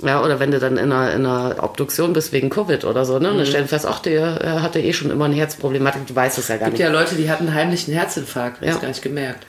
[0.04, 3.18] Ja, oder wenn du dann in einer, in einer Obduktion bist wegen Covid oder so,
[3.18, 3.32] ne?
[3.32, 6.38] Und dann stellen fest, ach, der äh, hatte eh schon immer eine Herzproblematik, du weißt
[6.38, 6.86] es ja gar Es gibt nicht.
[6.86, 8.68] ja Leute, die hatten heimlich einen Herzinfarkt, ja.
[8.68, 8.72] Ja.
[8.74, 9.44] das gar nicht gemerkt.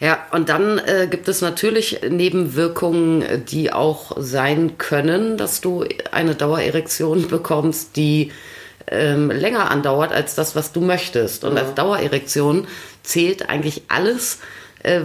[0.00, 6.34] Ja, und dann äh, gibt es natürlich Nebenwirkungen, die auch sein können, dass du eine
[6.34, 8.32] Dauererektion bekommst, die
[8.86, 11.44] ähm, länger andauert als das, was du möchtest.
[11.44, 12.66] Und als Dauererektion
[13.02, 14.38] zählt eigentlich alles,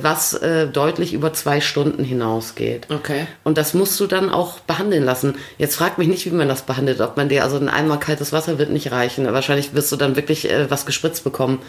[0.01, 2.87] was äh, deutlich über zwei Stunden hinausgeht.
[2.89, 3.27] Okay.
[3.43, 5.35] Und das musst du dann auch behandeln lassen.
[5.57, 7.01] Jetzt frag mich nicht, wie man das behandelt.
[7.01, 9.31] Ob man dir, also ein einmal kaltes Wasser wird nicht reichen.
[9.31, 11.59] Wahrscheinlich wirst du dann wirklich äh, was gespritzt bekommen,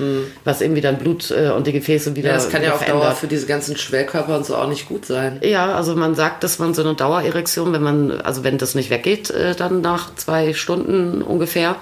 [0.44, 3.12] was irgendwie dein Blut äh, und die Gefäße wieder Ja, das kann ja auf Dauer
[3.12, 5.40] für diese ganzen Schwellkörper und so auch nicht gut sein.
[5.42, 8.90] Ja, also man sagt, dass man so eine Dauererektion, wenn man, also wenn das nicht
[8.90, 11.76] weggeht, äh, dann nach zwei Stunden ungefähr,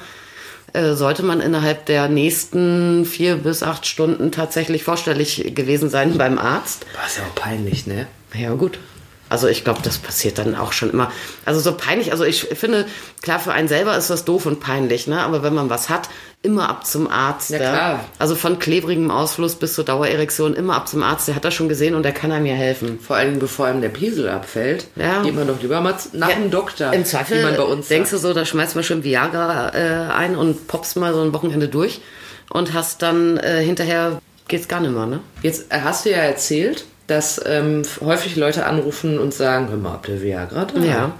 [0.74, 6.38] äh, sollte man innerhalb der nächsten vier bis acht Stunden tatsächlich vorstellig gewesen sein beim
[6.38, 6.84] Arzt.
[6.92, 8.06] Boah, ist ja auch peinlich, ne?
[8.34, 8.78] Ja, gut.
[9.34, 11.10] Also ich glaube, das passiert dann auch schon immer.
[11.44, 12.86] Also so peinlich, also ich finde,
[13.20, 15.20] klar, für einen selber ist das doof und peinlich, ne?
[15.22, 16.08] Aber wenn man was hat,
[16.42, 17.50] immer ab zum Arzt.
[17.50, 18.04] Ja, klar.
[18.20, 21.26] Also von klebrigem Ausfluss bis zur Dauererektion, immer ab zum Arzt.
[21.26, 23.00] Der hat das schon gesehen und der kann einem ja helfen.
[23.00, 25.22] Vor allem, bevor einem der Piesel abfällt, Ja.
[25.22, 26.92] geht man doch lieber mal nach dem Doktor.
[26.92, 28.22] Im Zweifel wie man bei uns denkst sagt.
[28.22, 31.66] du so, da schmeißt man schon Viagra äh, ein und poppst mal so ein Wochenende
[31.66, 32.00] durch
[32.50, 35.18] und hast dann äh, hinterher geht's gar nicht mehr, ne?
[35.42, 39.92] Jetzt äh, hast du ja erzählt, dass ähm, häufig Leute anrufen und sagen, hör mal,
[39.92, 40.80] habt ihr Viagra da?
[40.80, 41.12] Ja.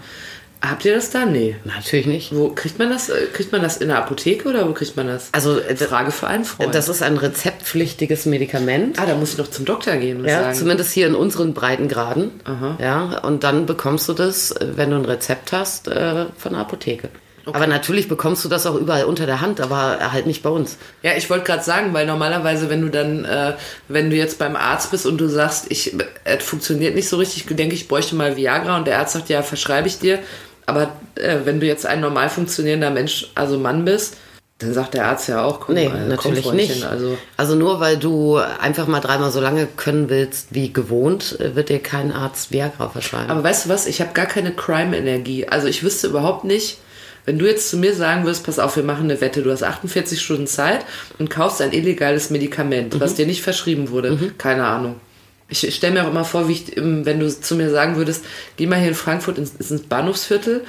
[0.66, 1.26] Habt ihr das da?
[1.26, 1.56] Nee.
[1.64, 2.34] Natürlich nicht.
[2.34, 3.10] Wo kriegt man das?
[3.10, 5.28] Äh, Kriegt man das in der Apotheke oder wo kriegt man das?
[5.32, 6.74] Also äh, Frage für einen Freund.
[6.74, 8.98] das ist ein rezeptpflichtiges Medikament.
[8.98, 10.54] ah, da muss ich noch zum Doktor gehen und Ja, sagen.
[10.56, 12.30] zumindest hier in unseren Breitengraden.
[12.44, 12.78] Aha.
[12.80, 17.10] Ja, und dann bekommst du das, äh, wenn du ein Rezept hast, von der Apotheke.
[17.52, 20.78] Aber natürlich bekommst du das auch überall unter der Hand, aber halt nicht bei uns.
[21.02, 23.54] Ja, ich wollte gerade sagen, weil normalerweise, wenn du dann, äh,
[23.88, 27.46] wenn du jetzt beim Arzt bist und du sagst, ich, es funktioniert nicht so richtig,
[27.56, 30.18] denke ich, bräuchte mal Viagra und der Arzt sagt, ja, verschreibe ich dir.
[30.66, 34.16] Aber äh, wenn du jetzt ein normal funktionierender Mensch, also Mann bist,
[34.58, 36.86] dann sagt der Arzt ja auch, komm, Nee, komm, natürlich Freundchen, nicht.
[36.86, 41.56] Also, Also nur weil du einfach mal dreimal so lange können willst wie gewohnt, äh,
[41.56, 43.30] wird dir kein Arzt Viagra verschreiben.
[43.30, 45.48] aber weißt du was, ich habe gar keine Crime-Energie.
[45.48, 46.78] Also ich wüsste überhaupt nicht,
[47.26, 49.62] wenn du jetzt zu mir sagen würdest, pass auf, wir machen eine Wette, du hast
[49.62, 50.84] 48 Stunden Zeit
[51.18, 54.32] und kaufst ein illegales Medikament, was dir nicht verschrieben wurde.
[54.38, 54.96] Keine Ahnung.
[55.48, 58.24] Ich stelle mir auch immer vor, wie ich, ähm, wenn du zu mir sagen würdest,
[58.56, 60.64] geh mal hier in Frankfurt ins, ins Bahnhofsviertel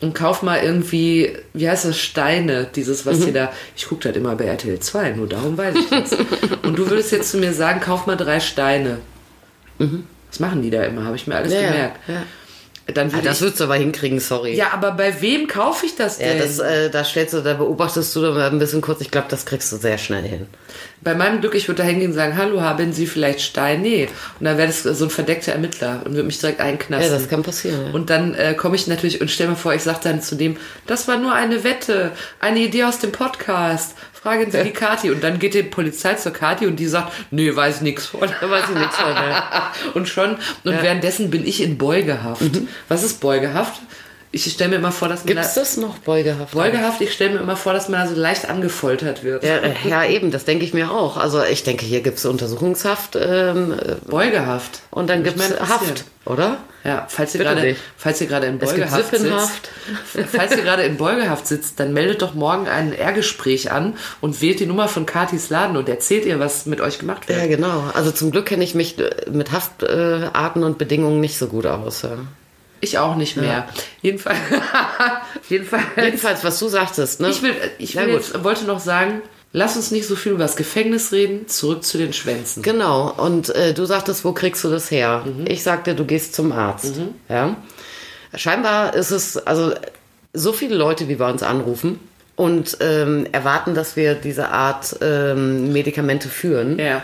[0.00, 4.16] und kauf mal irgendwie, wie heißt das, Steine, dieses, was hier da, ich gucke das
[4.16, 6.12] immer bei RTL 2, nur darum weiß ich das.
[6.62, 8.98] und du würdest jetzt zu mir sagen, kauf mal drei Steine.
[10.30, 12.08] Was machen die da immer, habe ich mir alles ja, gemerkt.
[12.08, 12.22] ja.
[12.92, 14.54] Dann Ah, würde das ich, würdest du aber hinkriegen, sorry.
[14.54, 16.38] ja, aber bei wem kaufe ich das Ja, denn?
[16.38, 19.00] das, äh, da stellst du, da beobachtest du dann mal ein bisschen kurz.
[19.00, 20.46] Ich glaube, das kriegst du sehr schnell hin.
[21.00, 23.80] Bei meinem Glück, ich würde da hingehen und sagen, hallo, haben Sie vielleicht Stein?
[23.80, 24.08] Nee.
[24.38, 27.10] Und dann wäre das so ein verdeckter Ermittler und würde mich direkt einknasten.
[27.12, 27.86] Ja, das kann passieren.
[27.86, 27.92] Ja.
[27.94, 30.56] Und dann äh, komme ich natürlich und stell mir vor, ich sage dann zu dem,
[30.86, 33.94] das war nur eine Wette, eine Idee aus dem Podcast.
[34.24, 35.10] Fragen Sie die Kati.
[35.10, 38.20] Und dann geht die Polizei zur Kati und die sagt, nee, weiß nix von.
[38.20, 39.12] Da weiß ich nichts von.
[39.12, 39.70] Ja.
[39.94, 42.40] Und schon, und währenddessen bin ich in Beugehaft.
[42.40, 42.68] Mhm.
[42.88, 43.82] Was ist Beugehaft?
[44.34, 46.54] Ich stelle mir immer vor, dass man Gibt's da, das noch, Beugehaft?
[46.54, 49.44] Beugehaft, ich stelle mir immer vor, dass man da so leicht angefoltert wird.
[49.44, 51.16] Ja, äh, ja, eben, das denke ich mir auch.
[51.16, 54.80] Also ich denke, hier gibt's Untersuchungshaft ähm, äh, Beugehaft.
[54.90, 55.68] und dann mal interessieren.
[55.68, 56.58] Haft, oder?
[56.82, 59.70] Ja, falls ihr gerade, falls ihr gerade in Es gibt Beugehaft sitzt,
[60.32, 64.58] falls ihr gerade in Beugehaft sitzt, dann meldet doch morgen ein R-Gespräch an und wählt
[64.58, 67.38] die Nummer von Katis Laden und erzählt ihr, was mit euch gemacht wird.
[67.38, 67.84] Ja, genau.
[67.94, 71.66] Also zum Glück kenne ich mich äh, mit Haftarten Arten und Bedingungen nicht so gut
[71.66, 72.02] aus.
[72.02, 72.18] Ja.
[72.80, 73.66] Ich auch nicht mehr.
[74.02, 74.38] Jedenfalls,
[75.48, 77.30] jedenfalls, Jedenfalls, was du sagtest, ne?
[77.30, 80.42] ich will, ich Ja, will jetzt, wollte noch sagen, lass uns nicht so viel über
[80.42, 82.62] das Gefängnis reden, zurück zu den Schwänzen.
[82.62, 83.10] Genau.
[83.16, 85.22] Und äh, du sagtest, wo kriegst du das her?
[85.24, 85.46] Mhm.
[85.48, 86.94] Ich sagte, du gehst zum Arzt.
[87.28, 87.56] Ja.
[88.34, 89.72] Scheinbar ist es, also
[90.32, 92.00] so viele Leute, wie bei uns anrufen
[92.36, 96.78] und ähm, erwarten, dass wir diese Art ähm, Medikamente führen.
[96.78, 97.02] Ja.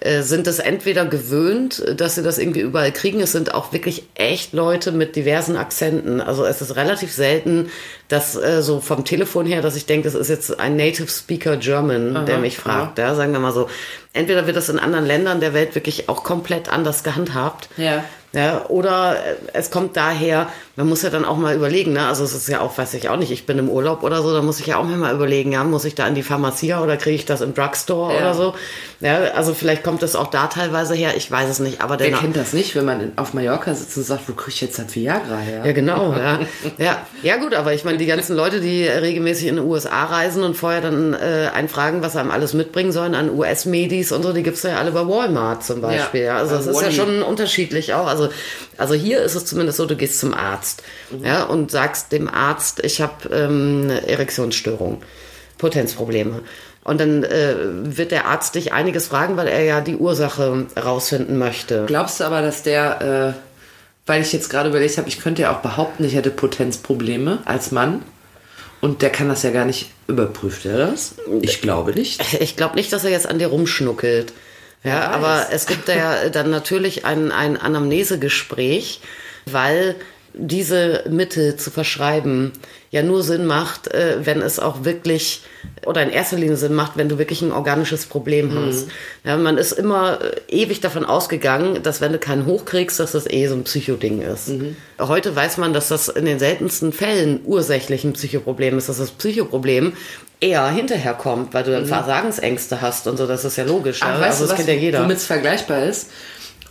[0.00, 3.20] Äh, sind es entweder gewöhnt, dass sie das irgendwie überall kriegen.
[3.20, 6.20] Es sind auch wirklich echt Leute mit diversen Akzenten.
[6.20, 7.70] Also es ist relativ selten,
[8.08, 11.58] dass äh, so vom Telefon her, dass ich denke, das ist jetzt ein Native Speaker
[11.58, 12.98] German, der mich fragt.
[12.98, 13.68] Ja, sagen wir mal so.
[14.12, 17.68] Entweder wird das in anderen Ländern der Welt wirklich auch komplett anders gehandhabt.
[17.76, 18.04] Ja.
[18.32, 22.06] Ja, oder äh, es kommt daher, man muss ja dann auch mal überlegen, ne?
[22.06, 24.32] Also es ist ja auch, weiß ich auch nicht, ich bin im Urlaub oder so,
[24.32, 26.96] da muss ich ja auch mal überlegen, ja, muss ich da in die Pharmazie oder
[26.96, 28.20] kriege ich das im Drugstore Ja.
[28.20, 28.54] oder so?
[29.00, 32.08] Ja, also vielleicht kommt es auch da teilweise her, ich weiß es nicht, aber Wer
[32.10, 34.78] der kennt das nicht, wenn man auf Mallorca sitzt und sagt, wo krieg ich jetzt
[34.78, 35.62] das Viagra her?
[35.64, 36.38] ja, genau, ja.
[36.78, 36.98] ja.
[37.22, 40.54] Ja, gut, aber ich meine, die ganzen Leute, die regelmäßig in den USA reisen und
[40.56, 44.42] vorher dann äh, einfragen, was sie einem alles mitbringen sollen an US-Medis und so, die
[44.42, 46.22] gibt's ja alle bei Walmart zum Beispiel.
[46.22, 46.36] Ja.
[46.36, 48.06] Also das ist ja schon unterschiedlich auch.
[48.06, 48.28] Also,
[48.76, 50.69] also hier ist es zumindest so, du gehst zum Arzt
[51.22, 55.02] ja, und sagst dem Arzt, ich habe ähm, eine Erektionsstörung,
[55.58, 56.42] Potenzprobleme.
[56.82, 61.38] Und dann äh, wird der Arzt dich einiges fragen, weil er ja die Ursache rausfinden
[61.38, 61.84] möchte.
[61.86, 63.40] Glaubst du aber, dass der, äh,
[64.06, 67.70] weil ich jetzt gerade überlegt habe, ich könnte ja auch behaupten, ich hätte Potenzprobleme als
[67.70, 68.02] Mann.
[68.80, 71.16] Und der kann das ja gar nicht, überprüft er das?
[71.42, 72.22] Ich glaube nicht.
[72.40, 74.32] Ich glaube nicht, dass er jetzt an dir rumschnuckelt.
[74.82, 79.02] Ja, aber es gibt ja dann natürlich ein, ein Anamnesegespräch,
[79.44, 79.94] weil
[80.34, 82.52] diese Mittel zu verschreiben
[82.90, 85.42] ja nur Sinn macht, äh, wenn es auch wirklich
[85.86, 88.88] oder in erster Linie Sinn macht, wenn du wirklich ein organisches Problem hast.
[89.24, 93.30] Ja, man ist immer äh, ewig davon ausgegangen, dass wenn du keinen hochkriegst, dass das
[93.30, 94.50] eh so ein Psychoding ist.
[94.98, 99.12] Heute weiß man, dass das in den seltensten Fällen ursächlich ein Psychoproblem ist, dass das
[99.12, 99.92] Psychoproblem
[100.40, 104.02] eher hinterher kommt, weil du dann Versagensängste hast und so, das ist ja logisch.
[104.02, 104.20] Aber ja?
[104.20, 105.02] weißt also du, das was, kennt ja jeder.
[105.02, 106.10] womit es vergleichbar ist?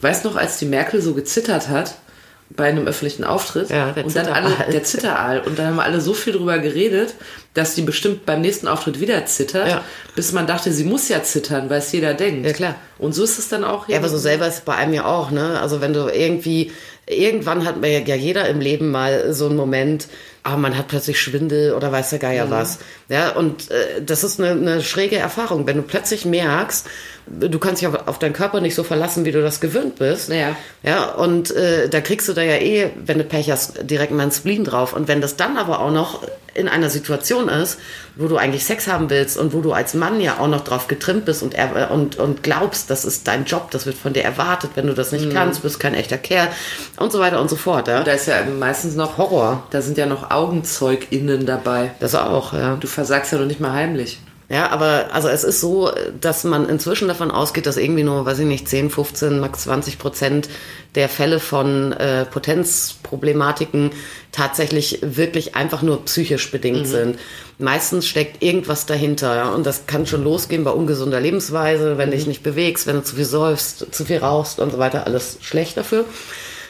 [0.01, 1.95] Weißt noch, als die Merkel so gezittert hat
[2.51, 6.01] bei einem öffentlichen Auftritt Ja, der und dann alle der Zitteraal und dann haben alle
[6.01, 7.13] so viel drüber geredet,
[7.53, 9.83] dass die bestimmt beim nächsten Auftritt wieder zittert, Ja.
[10.15, 12.45] bis man dachte, sie muss ja zittern, weil es jeder denkt.
[12.45, 12.75] Ja, klar.
[12.97, 13.87] Und so ist es dann auch.
[13.87, 15.59] Ja, aber so selber ist es bei einem ja auch, ne?
[15.61, 16.71] Also wenn du irgendwie,
[17.09, 20.07] irgendwann hat man ja jeder im Leben mal so einen Moment,
[20.43, 22.77] ah, man hat plötzlich Schwindel oder weiß der Geier was.
[23.09, 26.87] Ja, und äh, das ist eine, eine schräge Erfahrung, wenn du plötzlich merkst,
[27.27, 30.29] du kannst dich auf, auf deinen Körper nicht so verlassen, wie du das gewöhnt bist.
[30.29, 30.55] Ja.
[30.83, 34.23] Ja, und äh, da kriegst du da ja eh, wenn du Pech hast, direkt mal
[34.23, 34.93] ein Spleen drauf.
[34.93, 36.21] Und wenn das dann aber auch noch
[36.53, 37.79] in einer Situation ist,
[38.19, 40.89] wo du eigentlich Sex haben willst und wo du als Mann ja auch noch drauf
[40.89, 44.23] getrimmt bist und, er, und, und glaubst, das ist dein Job, das wird von dir
[44.23, 46.49] erwartet, wenn du das nicht kannst, bist kein echter Kerl
[46.97, 47.87] und so weiter und so fort.
[47.87, 48.03] Ja?
[48.03, 49.63] Da ist ja meistens noch Horror.
[49.69, 51.91] Da sind ja noch AugenzeugInnen dabei.
[52.01, 52.75] Das auch, ja.
[52.75, 54.19] Du versagst ja noch nicht mal heimlich.
[54.49, 58.39] Ja, aber also es ist so, dass man inzwischen davon ausgeht, dass irgendwie nur, weiß
[58.39, 60.49] ich nicht, 10, 15, max 20 Prozent
[60.95, 63.91] der Fälle von äh, Potenzproblematiken
[64.31, 67.19] tatsächlich wirklich einfach nur psychisch bedingt sind.
[67.59, 72.17] Meistens steckt irgendwas dahinter ja, und das kann schon losgehen bei ungesunder Lebensweise, wenn du
[72.17, 75.37] dich nicht bewegst, wenn du zu viel säufst, zu viel rauchst und so weiter, alles
[75.41, 76.05] schlecht dafür.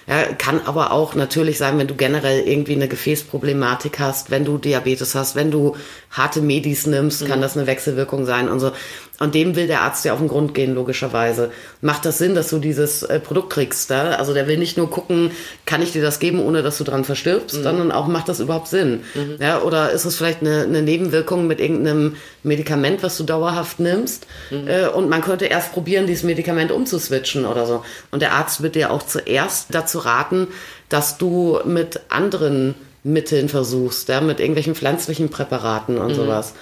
[0.10, 4.58] Ja, kann aber auch natürlich sein, wenn du generell irgendwie eine Gefäßproblematik hast, wenn du
[4.58, 5.76] Diabetes hast, wenn du
[6.10, 8.72] harte Medis nimmst, kann das eine Wechselwirkung sein und so.
[9.20, 11.52] Und dem will der Arzt ja auf den Grund gehen, logischerweise.
[11.82, 13.92] Macht das Sinn, dass du dieses äh, Produkt kriegst?
[13.92, 14.12] Da?
[14.12, 15.32] Also der will nicht nur gucken,
[15.66, 18.68] kann ich dir das geben, ohne dass du dran verstirbst, sondern auch, macht das überhaupt
[18.70, 19.02] Sinn?
[19.40, 24.26] Ja, oder ist es vielleicht eine, eine Nebenwirkung mit irgendeinem Medikament, was du dauerhaft nimmst?
[24.68, 27.84] Äh, und man könnte erst probieren, dieses Medikament umzuswitchen oder so.
[28.12, 30.48] Und der Arzt wird dir auch zuerst dazu raten,
[30.88, 36.54] dass du mit anderen Mitteln versuchst, ja, mit irgendwelchen pflanzlichen Präparaten und sowas.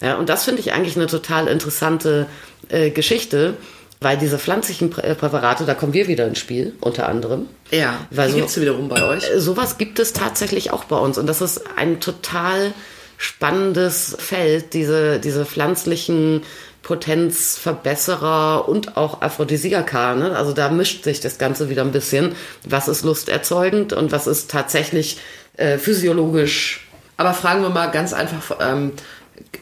[0.00, 2.26] Ja, und das finde ich eigentlich eine total interessante
[2.68, 3.54] äh, Geschichte,
[4.00, 7.46] weil diese pflanzlichen Prä äh, Präparate, da kommen wir wieder ins Spiel, unter anderem.
[7.70, 9.28] Ja, Weil die so- gibt's wiederum bei euch.
[9.28, 12.72] Äh, Sowas gibt es tatsächlich auch bei uns und das ist ein total
[13.16, 16.42] spannendes Feld, diese, diese pflanzlichen
[16.82, 20.14] Potenzverbesserer und auch Aphrodisiaka.
[20.14, 20.36] Ne?
[20.36, 22.34] Also da mischt sich das Ganze wieder ein bisschen.
[22.64, 25.18] Was ist lusterzeugend und was ist tatsächlich
[25.56, 28.92] äh, physiologisch Aber fragen wir mal ganz einfach, ähm,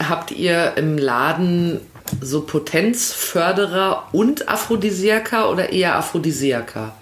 [0.09, 1.81] habt ihr im Laden
[2.21, 6.95] so Potenzförderer und Aphrodisiaka oder eher Aphrodisiaka?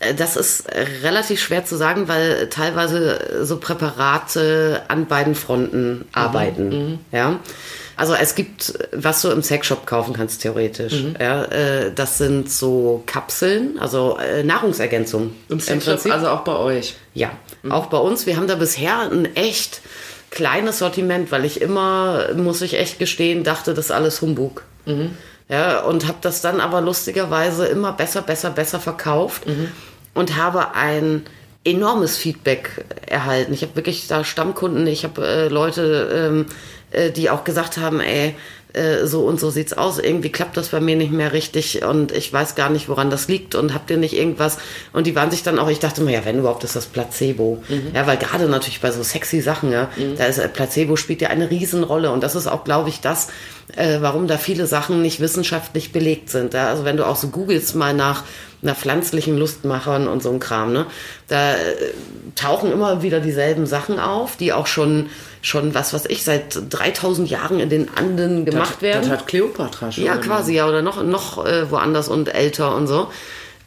[0.00, 5.34] Äh, Das ist äh, relativ schwer zu sagen, weil teilweise äh, so Präparate an beiden
[5.34, 6.98] Fronten arbeiten.
[7.12, 7.40] Ja.
[7.98, 10.92] Also es gibt, was du im Sexshop kaufen kannst, theoretisch.
[11.18, 15.32] Ja, äh, das sind so Kapseln, also äh, Nahrungsergänzung.
[15.48, 16.96] Im Sexshop, also auch bei euch.
[17.14, 17.30] Ja,
[17.70, 18.26] auch bei uns.
[18.26, 19.80] Wir haben da bisher ein echt
[20.30, 24.64] kleines Sortiment, weil ich immer, muss ich echt gestehen, dachte, das ist alles Humbug.
[25.48, 29.42] Ja, und habe das dann aber lustigerweise immer besser, besser, besser verkauft
[30.14, 31.22] und habe ein
[31.64, 33.52] enormes Feedback erhalten.
[33.52, 36.46] Ich habe wirklich da Stammkunden, ich habe äh, Leute, ähm,
[36.90, 38.36] äh, die auch gesagt haben, ey,
[38.76, 39.98] äh, so und so sieht's aus.
[39.98, 43.28] Irgendwie klappt das bei mir nicht mehr richtig und ich weiß gar nicht, woran das
[43.28, 44.58] liegt und habt ihr nicht irgendwas?
[44.92, 47.62] Und die waren sich dann auch, ich dachte mir, ja, wenn überhaupt ist das Placebo.
[47.94, 51.28] Ja, weil gerade natürlich bei so sexy Sachen, ja, da ist äh, Placebo spielt ja
[51.28, 53.28] eine Riesenrolle und das ist auch, glaube ich, das,
[53.76, 56.54] äh, warum da viele Sachen nicht wissenschaftlich belegt sind.
[56.54, 56.68] Ja?
[56.68, 58.24] Also wenn du auch so googelst mal nach
[58.62, 60.86] nach pflanzlichen Lustmachern und so ein Kram, ne?
[61.28, 61.56] Da äh,
[62.34, 65.08] tauchen immer wieder dieselben Sachen auf, die auch schon,
[65.46, 69.02] schon was was ich, seit 3000 Jahren in den Anden gemacht werden.
[69.02, 70.04] Das hat Kleopatra schon.
[70.04, 73.08] Ja, quasi, ja, oder noch, noch äh, woanders und älter und so.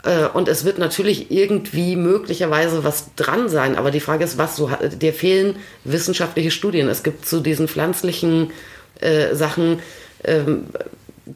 [0.03, 4.57] Äh, und es wird natürlich irgendwie möglicherweise was dran sein, aber die Frage ist, was
[4.57, 6.89] so, dir fehlen wissenschaftliche Studien.
[6.89, 8.51] Es gibt zu diesen pflanzlichen
[8.99, 9.79] äh, Sachen
[10.25, 10.65] ähm,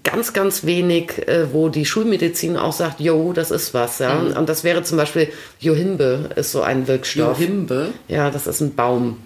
[0.04, 4.20] ganz, ganz wenig, äh, wo die Schulmedizin auch sagt, jo, das ist was, ja.
[4.20, 5.30] Und das wäre zum Beispiel
[5.62, 7.40] Johimbe ist so ein Wirkstoff.
[7.40, 7.94] Johimbe.
[8.10, 9.20] Ja, das ist ein Baum.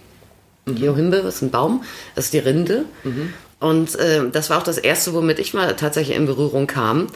[0.75, 1.84] Johimbe ist ein Baum,
[2.15, 2.86] das ist die Rinde.
[3.60, 7.08] Und äh, das war auch das erste, womit ich mal tatsächlich in Berührung kam.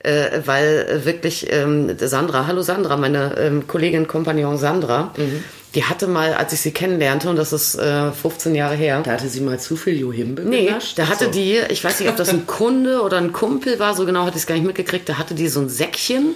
[0.00, 5.12] Äh, weil äh, wirklich ähm, Sandra, hallo Sandra, meine ähm, Kollegin, Kompagnon Sandra,
[5.74, 9.12] die hatte mal, als ich sie kennenlernte, und das ist äh, 15 Jahre her, Da
[9.12, 10.98] hatte sie mal zu viel Johimbe Nee, genascht.
[10.98, 11.30] da hatte So.
[11.30, 14.36] die, ich weiß nicht, ob das ein Kunde oder ein Kumpel war, so genau hatte
[14.36, 16.34] ich es gar nicht mitgekriegt, da hatte die so ein Säckchen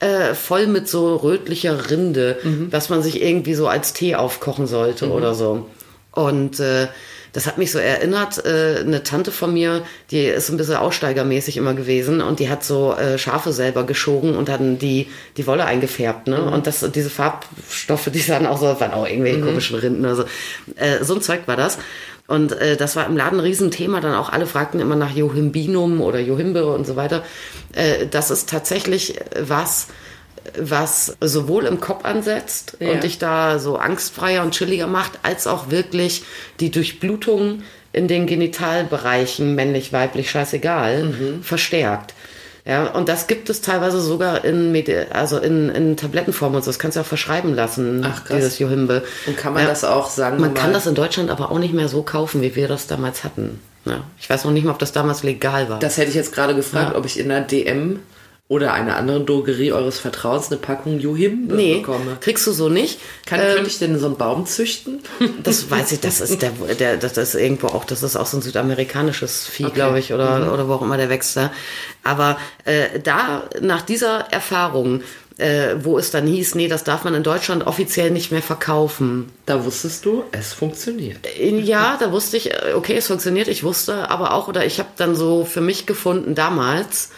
[0.00, 2.38] äh, voll mit so rötlicher Rinde,
[2.72, 5.66] was man sich irgendwie so als Tee aufkochen sollte oder so.
[6.12, 6.88] Und äh,
[7.32, 11.56] das hat mich so erinnert, äh, eine Tante von mir, die ist ein bisschen aussteigermäßig
[11.56, 15.64] immer gewesen und die hat so äh, Schafe selber geschoren und dann die, die Wolle
[15.64, 16.26] eingefärbt.
[16.26, 16.42] Ne?
[16.42, 20.04] Und das, diese Farbstoffe, die sahen auch so, waren auch irgendwelche komischen Rinden.
[20.04, 20.24] Also,
[20.76, 21.78] äh, so ein Zeug war das.
[22.26, 24.00] Und äh, das war im Laden ein Riesenthema.
[24.00, 27.24] Dann auch alle fragten immer nach Johimbinum oder Johimbe und so weiter.
[27.72, 29.88] Äh, das ist tatsächlich was,
[30.58, 32.90] was sowohl im Kopf ansetzt Ja.
[32.92, 36.24] und dich da so angstfreier und chilliger macht, als auch wirklich
[36.60, 41.42] die Durchblutung in den Genitalbereichen, männlich, weiblich, scheißegal, Mhm.
[41.42, 42.14] verstärkt.
[42.66, 46.68] Ja, und das gibt es teilweise sogar in, Medi also in, in Tablettenform und so.
[46.70, 48.36] Das kannst du auch verschreiben lassen, Ach, krass.
[48.36, 49.02] dieses Johimbe.
[49.26, 51.88] Und kann man das auch, sagen Man kann das in Deutschland aber auch nicht mehr
[51.88, 53.60] so kaufen, wie wir das damals hatten.
[53.86, 54.04] Ja.
[54.20, 55.78] Ich weiß noch nicht mal, ob das damals legal war.
[55.78, 56.98] Das hätte ich jetzt gerade gefragt, Ja.
[56.98, 58.00] ob ich in der DM
[58.50, 62.16] oder einer anderen Drogerie eures Vertrauens eine Packung Johimbe Nee, bekomme.
[62.20, 62.98] kriegst du so nicht.
[63.24, 64.98] Kann, Ähm, könnte ich denn so einen Baum züchten?
[65.44, 68.38] Das weiß ich, das ist der, der das ist irgendwo auch, das ist auch so
[68.38, 71.52] ein südamerikanisches Vieh, glaube ich, oder, oder wo auch immer der wächst da.
[72.02, 75.02] Aber äh, da, nach dieser Erfahrung,
[75.38, 79.30] äh, wo es dann hieß, nee, das darf man in Deutschland offiziell nicht mehr verkaufen.
[79.46, 81.18] Da wusstest du, es funktioniert.
[81.38, 83.46] Ja, da wusste ich, äh, okay, es funktioniert.
[83.46, 87.10] Ich wusste aber auch, oder ich habe dann so für mich gefunden damals,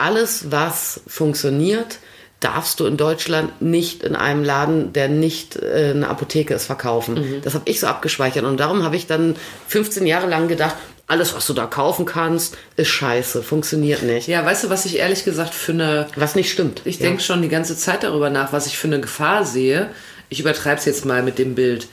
[0.00, 1.98] alles, was funktioniert,
[2.40, 7.42] darfst du in Deutschland nicht in einem Laden, der nicht äh, eine Apotheke ist, verkaufen.
[7.42, 8.44] Das habe ich so abgespeichert.
[8.44, 9.36] Und darum habe ich dann
[9.68, 10.74] 15 Jahre lang gedacht,
[11.06, 14.28] alles, was du da kaufen kannst, ist scheiße, funktioniert nicht.
[14.28, 16.82] Ja, weißt du, was ich ehrlich gesagt für eine Was nicht stimmt.
[16.84, 17.06] Ich ja.
[17.06, 19.90] denke schon die ganze Zeit darüber nach, was ich für eine Gefahr sehe.
[20.28, 21.88] Ich übertreibe es jetzt mal mit dem Bild.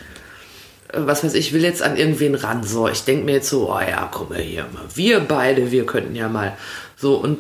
[0.94, 2.64] Äh, Was weiß ich, will jetzt an irgendwen ran.
[2.64, 4.68] So, ich denke mir jetzt so, oh ja, guck mal hier.
[4.94, 6.56] Wir beide, wir könnten ja mal.
[7.00, 7.38] So, und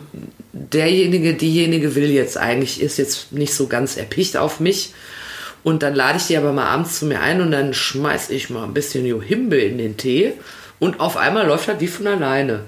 [0.53, 4.93] derjenige, diejenige will jetzt eigentlich, ist jetzt nicht so ganz erpicht auf mich.
[5.63, 8.49] Und dann lade ich die aber mal abends zu mir ein und dann schmeiß ich
[8.49, 10.33] mal ein bisschen Johimbe in den Tee.
[10.79, 12.61] Und auf einmal läuft das wie von alleine.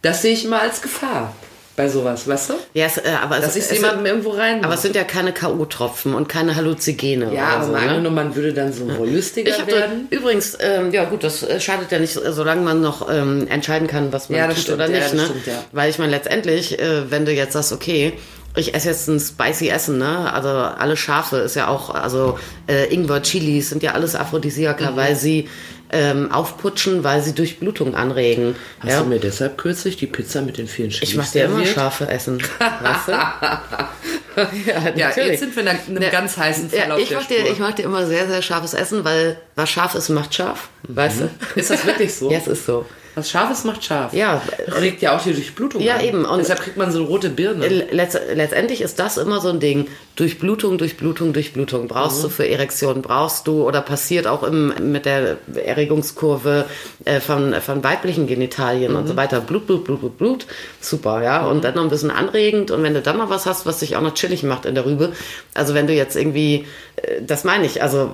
[0.00, 1.36] Das sehe ich immer als Gefahr
[1.80, 2.54] bei sowas, weißt du?
[2.74, 5.04] Ja, es, äh, aber Dass es, ich es, jemandem irgendwo rein aber es sind ja
[5.04, 7.26] keine K.O.-Tropfen und keine Halluzigene.
[7.26, 7.78] Ja, oder aber so, ne?
[7.78, 10.06] angenommen, man würde dann so wollüstiger Ich habe werden.
[10.10, 13.88] übrigens, ähm, ja gut, das äh, schadet ja nicht, äh, solange man noch ähm, entscheiden
[13.88, 15.04] kann, was man Ja, tut stimmt, oder ja, nicht.
[15.04, 15.24] das ne?
[15.24, 15.64] stimmt, ja.
[15.72, 18.12] Weil ich meine, letztendlich, äh, wenn du jetzt sagst, okay,
[18.56, 20.32] ich esse jetzt ein spicy Essen, ne?
[20.32, 24.96] Also alle Schafe ist ja auch, also äh, Ingwer, Chilis sind ja alles Aphrodisiaka, Mhm.
[24.96, 25.48] weil sie
[25.92, 28.54] ähm, aufputschen, weil sie Durchblutung anregen.
[28.78, 29.00] Hast ja?
[29.02, 31.64] du mir deshalb kürzlich die Pizza mit den vielen Chilis Ich mach dir immer?
[31.66, 33.12] Schafe essen, weißt du?
[34.70, 36.10] ja, Ja, jetzt sind wir in einem Ja.
[36.10, 38.74] ganz heißen Ja, Verlauf ich, der mach dir, ich mach dir immer sehr, sehr scharfes
[38.74, 40.68] Essen, weil was scharf ist, macht scharf.
[40.84, 41.30] Weißt du?
[41.58, 42.30] Ist das wirklich so?
[42.32, 42.86] Ja, es ist so.
[43.14, 44.12] Was Scharfes macht scharf.
[44.12, 44.40] Ja,
[44.80, 46.04] Regt ja auch die Durchblutung Ja, an.
[46.04, 46.24] eben.
[46.24, 47.66] Und- Deshalb kriegt man so rote Birne.
[47.66, 49.88] Letz letztendlich ist das immer so ein Ding.
[50.16, 51.88] Durchblutung, Durchblutung, Durchblutung.
[51.88, 56.66] Brauchst du für Erektion, brauchst du oder passiert auch im, mit der Erregungskurve
[57.04, 59.40] äh, von, von weiblichen Genitalien und so weiter.
[59.40, 60.46] Blut, Blut, Blut, Blut, Blut.
[60.80, 61.46] Super, ja.
[61.46, 62.70] Und dann noch ein bisschen anregend.
[62.70, 64.84] Und wenn du dann noch was hast, was dich auch noch chillig macht in der
[64.86, 65.12] Rübe.
[65.54, 68.10] Also wenn du jetzt irgendwie, äh, das meine ich, also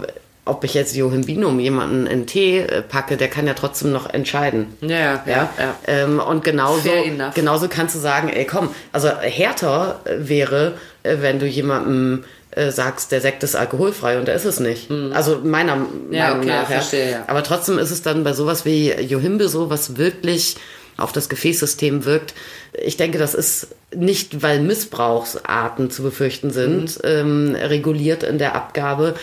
[0.47, 4.69] ob ich jetzt Johimbinum jemanden in Tee äh, packe, der kann ja trotzdem noch entscheiden.
[4.81, 5.51] ja, ja, ja.
[5.59, 5.75] ja.
[5.87, 6.89] Ähm, und genauso,
[7.35, 12.71] genauso kannst du sagen, ey komm, also härter äh, wäre, äh, wenn du jemandem äh,
[12.71, 14.91] sagst, der Sekt ist alkoholfrei und er ist es nicht.
[15.13, 15.87] Also meiner Mhm.
[16.13, 16.71] Ja, Meinung okay, nach.
[16.71, 16.77] Ja.
[16.77, 17.25] verstehe, ja.
[17.27, 20.57] Aber trotzdem ist es dann bei sowas wie Johimbe so, was wirklich
[20.97, 22.33] auf das Gefäßsystem wirkt.
[22.83, 27.05] Ich denke, das ist nicht, weil Missbrauchsarten zu befürchten sind, Mhm.
[27.05, 29.15] ähm, reguliert in der Abgabe,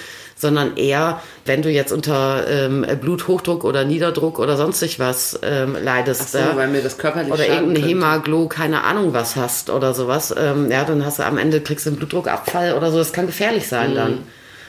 [0.43, 6.21] sondern eher, wenn du jetzt unter ähm, Bluthochdruck oder Niederdruck oder sonstig was ähm, leidest.
[6.21, 6.56] Ach so, ja.
[6.56, 7.82] weil mir das körperlich oder könnte.
[7.82, 11.88] Hämaglo, keine Ahnung was hast oder sowas, ähm, ja, dann hast du am Ende kriegst
[11.88, 12.99] du einen Blutdruckabfall oder so.
[12.99, 13.95] Das kann gefährlich sein Mhm.
[13.95, 14.17] dann.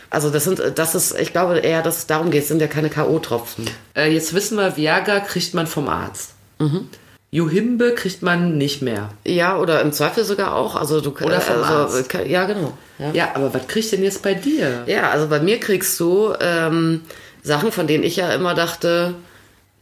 [0.08, 2.68] Also das sind, das ist, ich glaube eher, dass es darum geht, es sind ja
[2.68, 3.68] keine K.O.-Tropfen.
[3.96, 6.34] Äh, jetzt wissen wir, Viagra kriegt man vom Arzt.
[6.60, 6.88] Mhm.
[7.34, 9.10] Johimbe kriegt man nicht mehr.
[9.26, 10.76] Ja, oder im Zweifel sogar auch.
[10.76, 12.14] Also du Oder vom also, Arzt.
[12.14, 12.78] äh, Ja, genau.
[13.00, 13.10] Ja.
[13.12, 14.84] Ja, aber was kriegt denn jetzt bei dir?
[14.86, 17.00] ja, also bei mir kriegst du ähm,
[17.42, 19.14] Sachen, von denen ich ja immer dachte,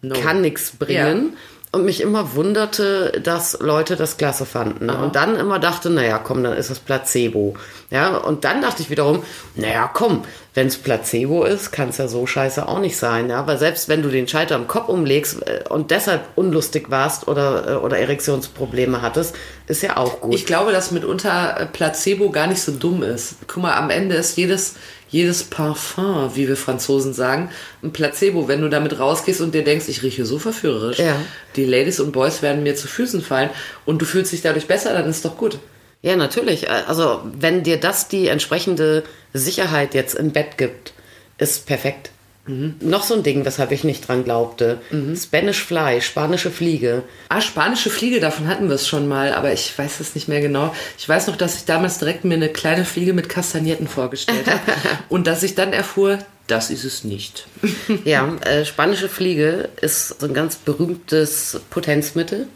[0.00, 0.14] No.
[0.18, 1.34] kann nichts bringen.
[1.74, 4.90] Und mich immer wunderte, dass Leute das klasse fanden.
[4.90, 7.54] Und dann immer dachte, naja, komm, dann ist es Placebo.
[7.90, 9.22] Ja, und dann dachte ich wiederum,
[9.54, 10.22] naja, komm,
[10.54, 13.30] wenn es Placebo ist, kann es ja so scheiße auch nicht sein.
[13.30, 17.26] Ja, weil selbst wenn du den Schalter im Kopf umlegst äh, und deshalb unlustig warst
[17.26, 19.34] oder, äh, oder Erektionsprobleme hattest,
[19.66, 20.34] ist ja auch gut.
[20.34, 23.36] Ich glaube, dass mitunter äh, Placebo gar nicht so dumm ist.
[23.46, 24.74] Guck mal, am Ende ist jedes,
[25.12, 27.50] jedes Parfum, wie wir Franzosen sagen,
[27.84, 28.48] ein Placebo.
[28.48, 31.14] Wenn du damit rausgehst und dir denkst, ich rieche so verführerisch, Ja.
[31.54, 33.50] die Ladies und Boys werden mir zu Füßen fallen
[33.84, 35.58] und du fühlst dich dadurch besser, dann ist doch gut.
[36.00, 36.68] Ja, natürlich.
[36.68, 40.92] Also, wenn dir das die entsprechende Sicherheit jetzt im Bett gibt,
[41.38, 42.10] ist perfekt.
[42.44, 44.80] Noch so ein Ding, weshalb ich nicht dran glaubte.
[45.16, 47.04] Spanish Fly, spanische Fliege.
[47.28, 50.40] Ah, spanische Fliege, davon hatten wir es schon mal, aber ich weiß es nicht mehr
[50.40, 50.74] genau.
[50.98, 54.60] Ich weiß noch, dass ich damals direkt mir eine kleine Fliege mit Kastagnetten vorgestellt habe
[55.08, 57.46] und dass ich dann erfuhr, das ist es nicht.
[58.04, 62.48] Ja, äh, spanische Fliege ist so ein ganz berühmtes Potenzmittel.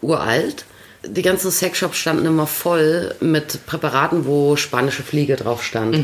[0.00, 0.64] Uralt.
[1.06, 5.98] Die ganzen Sexshops standen immer voll mit Präparaten, wo spanische Fliege drauf stand.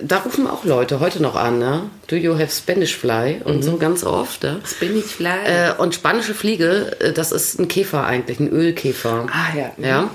[0.00, 1.82] Da rufen auch Leute heute noch an, ne?
[2.06, 3.40] Do you have Spanish Fly?
[3.44, 4.56] Und so ganz oft, ja?
[4.64, 5.44] Spinach Fly.
[5.46, 9.26] Äh, und spanische Fliege, äh, das ist ein Käfer eigentlich, ein Ölkäfer.
[9.30, 9.72] Ah, ja.
[9.76, 9.84] Mhm.
[9.84, 10.10] Ja.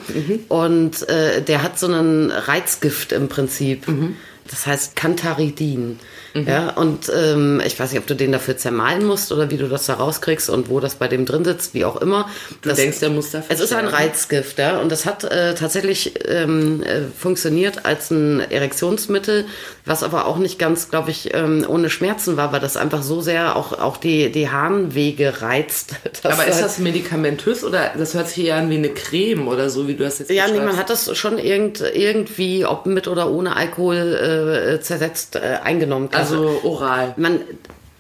[0.49, 3.87] Und äh, der hat so einen Reizgift im Prinzip.
[3.87, 4.15] Mhm.
[4.49, 5.99] das heißt Cantaridin.
[6.33, 6.47] Mhm.
[6.47, 9.67] Ja, und ähm, ich weiß nicht, ob du den dafür zermahlen musst oder wie du
[9.67, 12.29] das da rauskriegst und wo das bei dem drin sitzt, wie auch immer.
[12.61, 13.87] Du das, denkst, der muss dafür Es ist ein?
[13.87, 19.45] Reizgift, ja, und das hat äh, tatsächlich ähm, äh, funktioniert als ein Erektionsmittel,
[19.85, 23.21] was aber auch nicht ganz, glaube ich, ähm, ohne Schmerzen war, weil das einfach so
[23.21, 25.95] sehr auch, auch die, die Harnwege reizt.
[26.23, 29.87] Aber ist das medikamentös oder das hört sich eher an wie eine Creme oder so,
[29.87, 33.29] wie du das jetzt Ja, nee, man hat das schon irgend, irgendwie, ob mit oder
[33.29, 36.09] ohne Alkohol, äh, zersetzt äh, eingenommen.
[36.21, 37.13] Also oral.
[37.17, 37.39] man,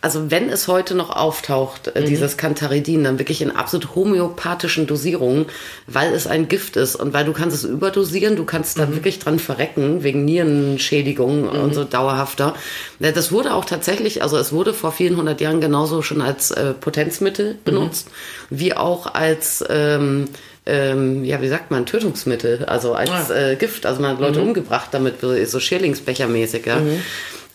[0.03, 5.45] also wenn es heute noch auftaucht, äh, dieses Cantaridin, dann wirklich in absolut homöopathischen Dosierungen,
[5.85, 9.19] weil es ein Gift ist und weil du kannst es überdosieren, du kannst da wirklich
[9.19, 12.55] dran verrecken, wegen Nierenschädigungen und so dauerhafter.
[12.99, 16.73] Das wurde auch tatsächlich, also es wurde vor vielen hundert Jahren genauso schon als äh,
[16.73, 18.07] Potenzmittel benutzt,
[18.49, 20.29] wie auch als ähm,
[20.65, 23.35] ähm, ja, wie sagt man, Tötungsmittel, also als Ah.
[23.51, 23.85] äh, Gift.
[23.87, 26.77] Also man hat Leute umgebracht damit, so Schierlingsbechermäßig, ja.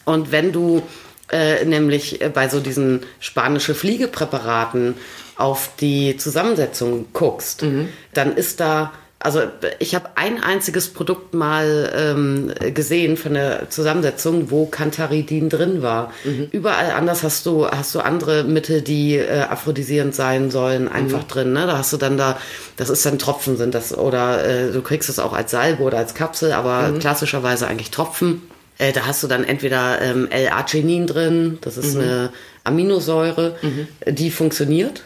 [0.06, 0.82] Und wenn du
[1.30, 4.94] äh, nämlich äh, bei so diesen spanische Fliegepräparaten
[5.36, 7.62] auf die Zusammensetzung guckst,
[8.14, 9.42] dann ist da, also
[9.80, 16.12] ich habe ein einziges Produkt mal ähm, gesehen von der Zusammensetzung, wo Cantaridin drin war.
[16.52, 21.52] Überall anders hast du, hast du andere Mittel, die äh, aphrodisierend sein sollen, einfach drin.
[21.52, 21.66] Ne?
[21.66, 22.38] Da hast du dann da,
[22.76, 25.98] das ist dann Tropfen sind das, oder äh, du kriegst es auch als Salbe oder
[25.98, 28.42] als Kapsel, aber klassischerweise eigentlich Tropfen.
[28.78, 32.30] Äh, da hast du dann entweder ähm, L-Arginin drin, das ist eine
[32.64, 33.56] Aminosäure,
[34.06, 35.02] die funktioniert Ja,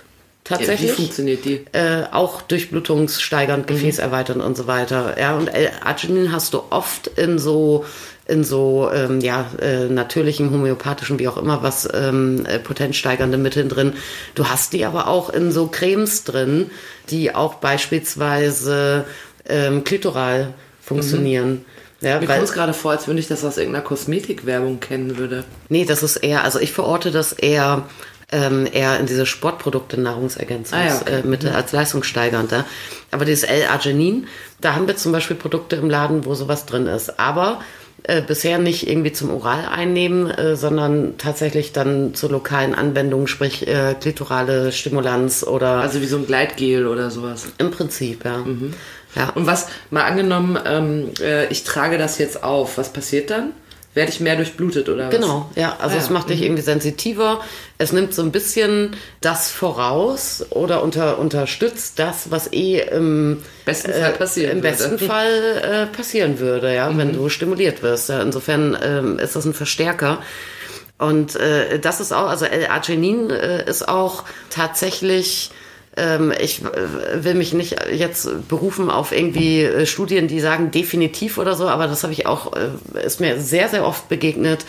[0.58, 0.92] wie tatsächlich.
[0.92, 1.64] funktioniert die?
[1.72, 5.16] äh, auch durchblutungssteigernd, gefäßerweiternd und so weiter.
[5.20, 7.84] Ja, und L-Arginin hast du oft in so
[8.26, 13.68] in so ähm, ja äh, natürlichen homöopathischen wie auch immer was ähm, äh, potenzsteigernde Mitteln
[13.68, 13.92] drin.
[14.36, 16.70] Du hast die aber auch in so Cremes drin,
[17.10, 19.04] die auch beispielsweise
[19.48, 21.64] ähm, klitoral funktionieren.
[22.00, 25.44] Ja, Mir kommt es gerade vor, als würde ich das aus irgendeiner Kosmetikwerbung kennen würde.
[25.68, 27.86] Nee, das ist eher, also ich verorte das eher,
[28.32, 31.46] ähm, eher in diese Sportprodukte, Nahrungsergänzungsmittel Ah, ja, okay.
[31.48, 32.52] äh, als leistungssteigernd.
[32.52, 32.64] Ja.
[33.10, 34.26] Aber dieses L-Arginin,
[34.60, 37.18] da haben wir zum Beispiel Produkte im Laden, wo sowas drin ist.
[37.18, 37.60] Aber
[38.04, 43.66] äh, bisher nicht irgendwie zum Oral einnehmen, äh, sondern tatsächlich dann zur lokalen Anwendung, sprich
[43.68, 47.46] äh, klitorale Stimulanz oder Also wie so ein Gleitgel oder sowas.
[47.58, 48.38] im Prinzip, ja.
[48.38, 48.72] Mhm.
[49.14, 49.30] Ja.
[49.30, 53.52] Und was, mal angenommen, ähm, äh, ich trage das jetzt auf, was passiert dann?
[53.92, 55.14] Werde ich mehr durchblutet oder was?
[55.14, 56.12] Genau, ja, also Ah, es ja.
[56.12, 57.40] macht dich irgendwie sensitiver.
[57.76, 63.92] Es nimmt so ein bisschen das voraus oder unter, unterstützt das, was eh im Besten
[63.92, 64.76] Fall passieren im würde.
[64.76, 64.90] Mhm.
[64.90, 68.10] besten Fall äh, passieren würde, ja, wenn du stimuliert wirst.
[68.10, 68.22] Ja.
[68.22, 70.20] Insofern ähm, ist das ein Verstärker.
[70.98, 75.50] Und äh, das ist auch, also L-Arginin äh, ist auch tatsächlich
[76.40, 81.54] ich äh, will mich nicht jetzt berufen auf irgendwie äh, Studien, die sagen definitiv oder
[81.54, 84.64] so, aber das habe ich auch, äh, ist mir sehr, sehr oft begegnet,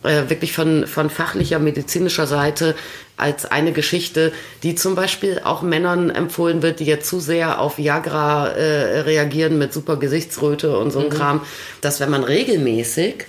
[0.00, 2.76] wirklich von, von fachlicher, medizinischer Seite
[3.16, 7.78] als eine Geschichte, die zum Beispiel auch Männern empfohlen wird, die jetzt zu sehr auf
[7.78, 11.40] Viagra äh, reagieren mit super Gesichtsröte und so ein Kram,
[11.80, 13.26] dass wenn man regelmäßig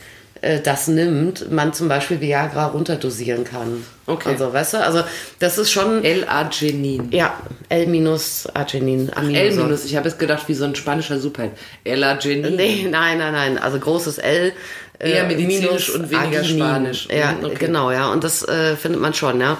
[0.63, 3.83] das nimmt, man zum Beispiel Viagra runterdosieren kann.
[4.05, 4.29] Okay.
[4.29, 5.03] Also, weißt du, also
[5.39, 7.11] das ist schon L-Arginin.
[7.11, 7.33] ja,
[7.69, 9.09] L-Arginin.
[9.09, 11.53] L ich habe jetzt gedacht, wie so ein spanischer Superheld.
[11.83, 12.55] L-Arginin.
[12.55, 13.57] Nee, nein, nein, nein.
[13.57, 14.53] Also großes L.
[14.99, 16.57] äh, Eher medizinisch minus und weniger Arginin.
[16.59, 17.07] Spanisch.
[17.11, 17.55] Ja, Mhm, okay.
[17.59, 18.11] genau, ja.
[18.11, 19.57] Und das äh, findet man schon, ja.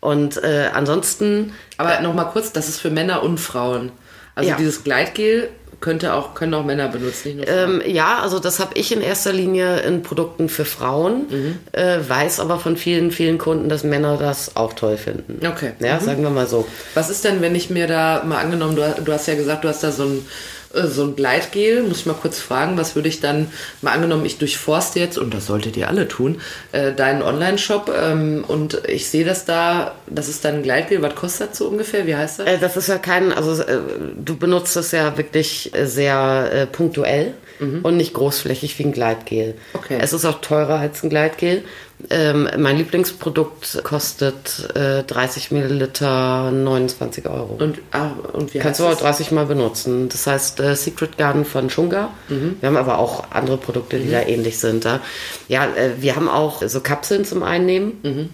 [0.00, 3.92] Und äh, ansonsten, Aber noch mal kurz, das ist für Männer und Frauen.
[4.34, 4.56] Also Ja.
[4.56, 5.50] dieses Gleitgel
[5.80, 9.80] könnte auch, können auch Männer benutzen, ähm, ja, also das habe ich in erster Linie
[9.80, 11.58] in Produkten für Frauen, Mhm.
[11.72, 15.44] äh, weiß aber von vielen, vielen Kunden, dass Männer das auch toll finden.
[15.46, 15.72] Okay.
[15.80, 16.04] Ja, Mhm.
[16.04, 16.66] sagen wir mal so.
[16.94, 19.68] Was ist denn, wenn ich mir da mal angenommen, du, du hast ja gesagt, du
[19.68, 20.26] hast da so ein,
[20.72, 23.48] so ein Gleitgel, muss ich mal kurz fragen, was würde ich dann,
[23.82, 26.40] mal angenommen, ich durchforste jetzt, und das solltet ihr alle tun,
[26.72, 31.14] äh, deinen Online-Shop ähm, und ich sehe das da, das ist dann ein Gleitgel, was
[31.14, 32.46] kostet das so ungefähr, wie heißt das?
[32.46, 33.78] Äh, das ist ja kein, also äh,
[34.16, 37.34] du benutzt es ja wirklich äh, sehr äh, punktuell
[37.82, 39.48] und nicht großflächig wie ein Gleitgel.
[39.48, 39.54] Mhm.
[39.74, 39.98] Okay.
[40.00, 41.62] Es ist auch teurer als ein Gleitgel.
[42.08, 47.56] Ähm, mein Lieblingsprodukt kostet äh, 30 Milliliter 29 Euro.
[47.58, 49.00] Und, ah, und Kannst du auch das?
[49.00, 50.08] 30 Mal benutzen.
[50.08, 52.10] Das heißt äh, Secret Garden von Shunga.
[52.28, 52.56] Mhm.
[52.60, 54.84] Wir haben aber auch andere Produkte, die da ähnlich sind.
[54.84, 55.00] Ja,
[55.48, 57.98] ja äh, wir haben auch so Kapseln zum Einnehmen.
[58.02, 58.28] Mhm.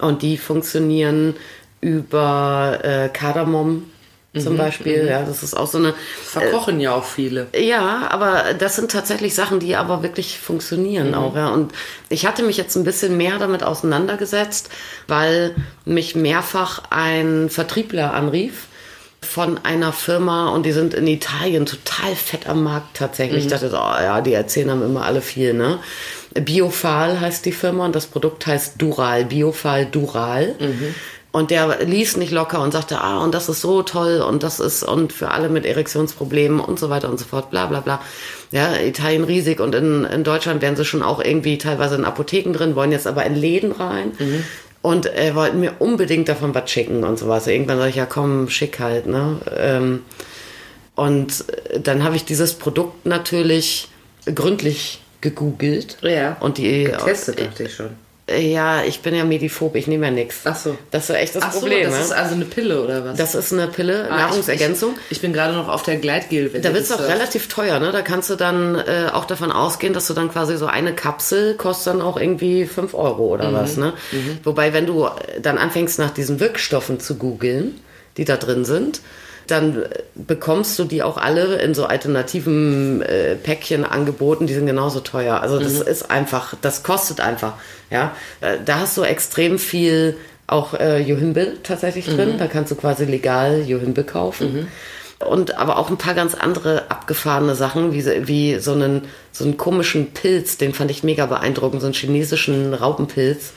[0.00, 1.34] Und die funktionieren
[1.80, 3.08] über äh,
[4.32, 4.40] Kardamom Mhm.
[4.40, 5.06] zum Beispiel.
[5.06, 5.94] Ja, das ist auch so eine.
[6.24, 7.48] Verkochen ja auch viele.
[7.54, 11.14] Ja, aber das sind tatsächlich Sachen, die aber wirklich funktionieren Mhm.
[11.14, 11.48] auch, ja.
[11.50, 11.72] Und
[12.08, 14.70] ich hatte mich jetzt ein bisschen mehr damit auseinandergesetzt,
[15.06, 15.54] weil
[15.84, 18.66] mich mehrfach ein Vertriebler anrief
[19.20, 23.44] von einer Firma und die sind in Italien total fett am Markt tatsächlich.
[23.44, 25.78] Ich dachte oh ja, die erzählen haben immer alle viel, ne?
[26.34, 30.54] Biofal heißt die Firma und das Produkt heißt Dural, Biofal Dural.
[31.32, 34.60] Und der ließ nicht locker und sagte, ah, und das ist so toll und das
[34.60, 38.02] ist und für alle mit Erektionsproblemen und so weiter und so fort, bla bla bla.
[38.50, 42.52] Ja, Italien riesig und in, in Deutschland wären sie schon auch irgendwie teilweise in Apotheken
[42.52, 44.12] drin, wollen jetzt aber in Läden rein.
[44.82, 47.46] Und äh, wollten mir unbedingt davon was schicken und sowas.
[47.46, 49.38] Irgendwann sag ich, ja komm, schick halt, ne?
[49.56, 50.00] Ähm,
[50.96, 53.88] und äh, dann habe ich dieses Produkt natürlich
[54.26, 55.96] gründlich gegoogelt.
[56.02, 56.36] Ja.
[56.40, 57.90] Und die Getestet, dachte ich schon.
[58.40, 60.40] Ja, ich bin ja Mediphob, ich nehme ja nichts.
[60.44, 60.76] Ach so.
[60.90, 61.84] Das ist echt das Ach so, Problem.
[61.84, 62.00] das ne?
[62.00, 63.16] ist also eine Pille oder was?
[63.18, 64.94] das ist eine Pille, Ah, Nahrungsergänzung.
[65.10, 66.48] Ich, ich, bin gerade noch auf der Gleitgel.
[66.50, 67.92] Da wird es auch relativ teuer, ne?
[67.92, 71.54] Da kannst du dann äh, auch davon ausgehen, dass du dann quasi so eine Kapsel
[71.54, 73.54] kostet dann auch irgendwie 5 Euro oder Mhm.
[73.54, 73.92] was, ne?
[74.44, 75.08] Wobei, wenn du
[75.40, 77.80] dann anfängst, nach diesen Wirkstoffen zu googeln,
[78.16, 79.00] die da drin sind,
[79.46, 84.66] dann äh, bekommst du die auch alle in so alternativen äh, Päckchen angeboten, die sind
[84.66, 85.40] genauso teuer.
[85.40, 85.82] Also das Mhm.
[85.88, 87.54] ist einfach, das kostet einfach,
[87.90, 88.14] ja.
[88.40, 90.16] Äh, da hast du extrem viel
[90.46, 92.16] auch äh, Johimbe tatsächlich Mhm.
[92.16, 94.68] drin, da kannst du quasi legal Johimbe kaufen
[95.24, 99.56] und aber auch ein paar ganz andere abgefahrene Sachen, wie, wie so, einen, so einen
[99.56, 103.52] komischen Pilz, den fand ich mega beeindruckend, so einen chinesischen Raupenpilz.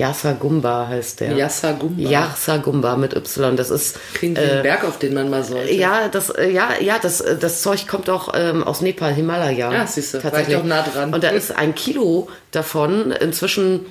[0.00, 1.32] Yasa Gumba heißt der.
[1.36, 2.00] Yasa Gumba.
[2.00, 3.54] Yasa Gumba mit Y.
[3.56, 3.98] Das ist.
[4.14, 5.68] Klingt wie ein Berg, auf den man mal sollte.
[5.68, 9.12] Äh, Ja, das, äh, ja, ja, das, äh, das Zeug kommt auch ähm, aus Nepal,
[9.12, 9.70] Himalaya.
[9.70, 11.12] Ja, siehst du, war ich doch nah dran.
[11.12, 13.84] Und da ist ein Kilo davon inzwischen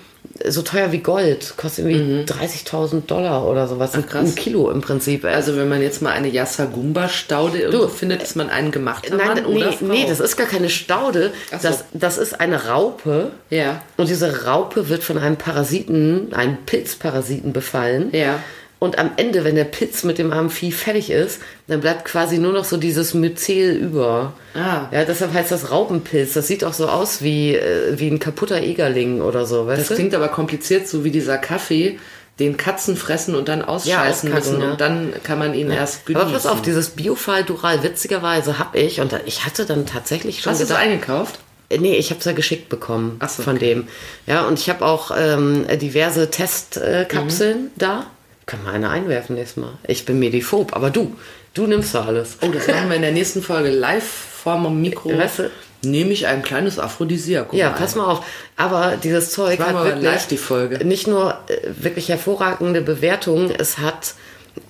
[0.48, 1.54] so teuer wie Gold.
[1.58, 3.94] Kostet irgendwie 30.000 Dollar oder sowas.
[3.94, 4.06] Ein- Mhm.
[4.08, 4.30] krass.
[4.30, 5.26] ein Kilo im Prinzip.
[5.26, 9.16] Also wenn man jetzt mal eine Yassa Gumba Staude irgendwo findet, ist man einen gemachter
[9.16, 9.86] Nein, Mann nee, oder Frau?
[9.86, 11.32] nee, das ist gar keine Staude.
[11.52, 11.68] Ach so.
[11.68, 13.32] Das, das ist eine Raupe.
[13.50, 13.82] Ja.
[13.98, 18.10] Und diese Raupe wird von einem Parasiten, einem Pilzparasiten befallen.
[18.14, 18.40] Ja.
[18.80, 22.38] Und am Ende, wenn der Pilz mit dem armen Vieh fertig ist, dann bleibt quasi
[22.38, 24.32] nur noch so dieses Myzel über.
[24.54, 24.84] Ah.
[24.92, 26.32] Ja, deshalb heißt das Raupenpilz.
[26.34, 29.88] Das sieht auch so aus wie, äh, wie ein kaputter Egerling oder so, weißt Das
[29.90, 29.96] du?
[29.96, 32.00] klingt aber kompliziert, so wie dieser Kaffee,
[32.40, 34.72] den Katzen fressen und dann ausscheißen auskacken, müssen ja.
[34.72, 36.26] und dann kann man ihn erst genießen.
[36.26, 40.52] Aber pass auf, dieses Biofall Dural, witzigerweise habe ich, und ich hatte dann tatsächlich schon
[40.54, 41.36] Hast du es eingekauft?
[41.70, 43.74] Äh, Nee, ich habe es ja geschickt bekommen Ach so, von okay.
[43.74, 43.88] dem.
[44.26, 47.72] Ja, und ich habe auch ähm, diverse Testkapseln äh, Mhm.
[47.76, 48.06] da.
[48.50, 49.74] Kann mal eine einwerfen nächstes Mal.
[49.86, 51.16] Ich bin Mediphob, aber du,
[51.54, 52.38] du nimmst da alles.
[52.42, 55.16] Oh, das machen wir in der nächsten Folge live vorm Mikro.
[55.16, 55.52] Weißt du?
[55.84, 58.26] Nehme ich ein kleines Aphrodisiakum Ja, pass mal auf.
[58.58, 60.84] Aber dieses Zeug hat wir wirklich live die Folge.
[60.84, 64.16] nicht nur äh, wirklich hervorragende Bewertungen, es hat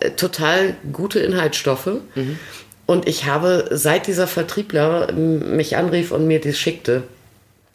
[0.01, 2.01] äh, total gute Inhaltsstoffe.
[2.15, 2.37] Mhm.
[2.85, 7.03] Und ich habe, seit dieser Vertriebler mich anrief und mir das schickte,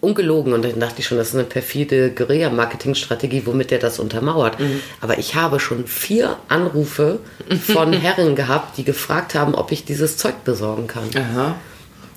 [0.04, 4.60] ungelogen, und dann dachte ich schon, das ist eine perfide Guerilla-Marketing-Strategie, womit der das untermauert.
[4.60, 4.80] Mhm.
[5.00, 7.18] Aber ich habe schon vier Anrufe
[7.66, 11.08] von Herren gehabt, die gefragt haben, ob ich dieses Zeug besorgen kann.
[11.16, 11.56] Aha.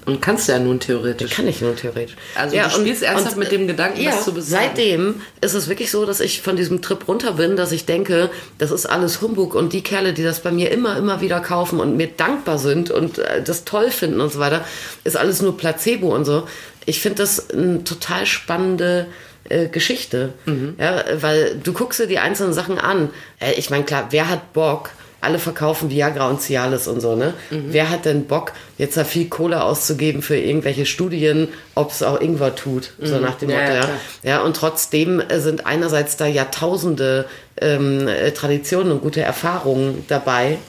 [0.07, 1.31] Und kannst du ja nun theoretisch.
[1.31, 2.15] Kann ich nur theoretisch.
[2.33, 4.65] Also du spielst ernsthaft mit dem Gedanken, ja, das zu besorgen.
[4.65, 8.29] Seitdem ist es wirklich so, dass ich von diesem Trip runter bin, dass ich denke,
[8.57, 11.81] das ist alles Humbug und die Kerle, die das bei mir immer, immer wieder kaufen
[11.81, 14.63] und mir dankbar sind und äh, das toll finden und so weiter,
[15.03, 16.47] ist alles nur Placebo und so.
[16.87, 19.05] Ich finde das eine total spannende
[19.49, 20.33] äh, Geschichte.
[20.45, 20.75] Mhm.
[20.79, 23.09] Ja, weil du guckst dir die einzelnen Sachen an.
[23.39, 24.89] Äh, ich meine, klar, wer hat Bock?
[25.19, 27.33] Alle verkaufen Viagra und Cialis und so, ne?
[27.49, 27.65] Mhm.
[27.69, 32.21] Wer hat denn Bock, jetzt da viel Kohle auszugeben für irgendwelche Studien, ob es auch
[32.21, 32.91] Ingwer tut?
[33.01, 33.55] So nach dem Mhm.
[33.55, 33.89] Motto, ja.
[34.23, 37.25] Ja, und trotzdem äh, sind einerseits da Jahrtausende
[37.59, 40.59] ähm, äh, Traditionen und gute Erfahrungen dabei,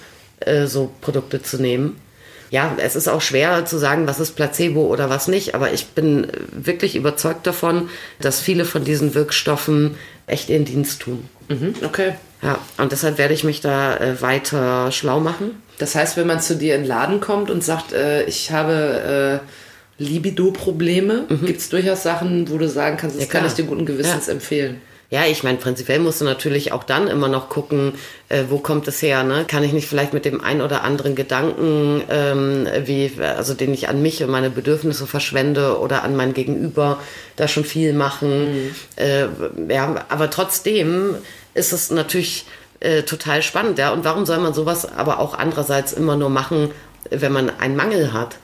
[0.40, 1.96] äh, so Produkte zu nehmen.
[2.50, 5.88] Ja, es ist auch schwer zu sagen, was ist Placebo oder was nicht, aber ich
[5.88, 7.90] bin wirklich überzeugt davon,
[8.20, 9.96] dass viele von diesen Wirkstoffen
[10.26, 11.28] echt ihren Dienst tun.
[11.48, 12.14] Mhm, okay.
[12.42, 15.60] Ja, und deshalb werde ich mich da äh, weiter schlau machen.
[15.78, 19.40] Das heißt, wenn man zu dir in den Laden kommt und sagt, äh, ich habe
[20.00, 23.64] äh, Libido-Probleme, gibt es durchaus Sachen, wo du sagen kannst, das Ja, kann ich dir
[23.64, 24.32] guten Gewissens Ja.
[24.32, 24.80] empfehlen.
[25.10, 27.94] Ja, ich meine, prinzipiell musst du natürlich auch dann immer noch gucken,
[28.28, 29.46] äh, wo kommt es her, ne?
[29.48, 33.88] Kann ich nicht vielleicht mit dem ein oder anderen Gedanken, ähm, wie, also den ich
[33.88, 36.98] an mich und meine Bedürfnisse verschwende oder an mein Gegenüber,
[37.36, 38.74] da schon viel machen.
[38.96, 39.28] Äh,
[39.70, 41.14] ja, aber trotzdem
[41.54, 42.44] ist es natürlich
[42.80, 43.92] äh, total spannend, ja.
[43.94, 46.70] Und warum soll man sowas aber auch andererseits immer nur machen,
[47.08, 48.36] wenn man einen Mangel hat?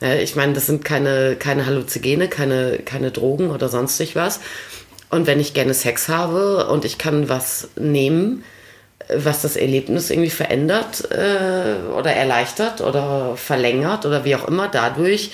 [0.00, 4.40] Ja, ich meine, das sind keine, keine Halluzigene, keine, keine Drogen oder sonstig was.
[5.10, 8.44] Und wenn ich gerne Sex habe und ich kann was nehmen,
[9.08, 14.68] äh, was das Erlebnis irgendwie verändert äh, oder erleichtert oder verlängert oder wie auch immer,
[14.68, 15.30] dadurch,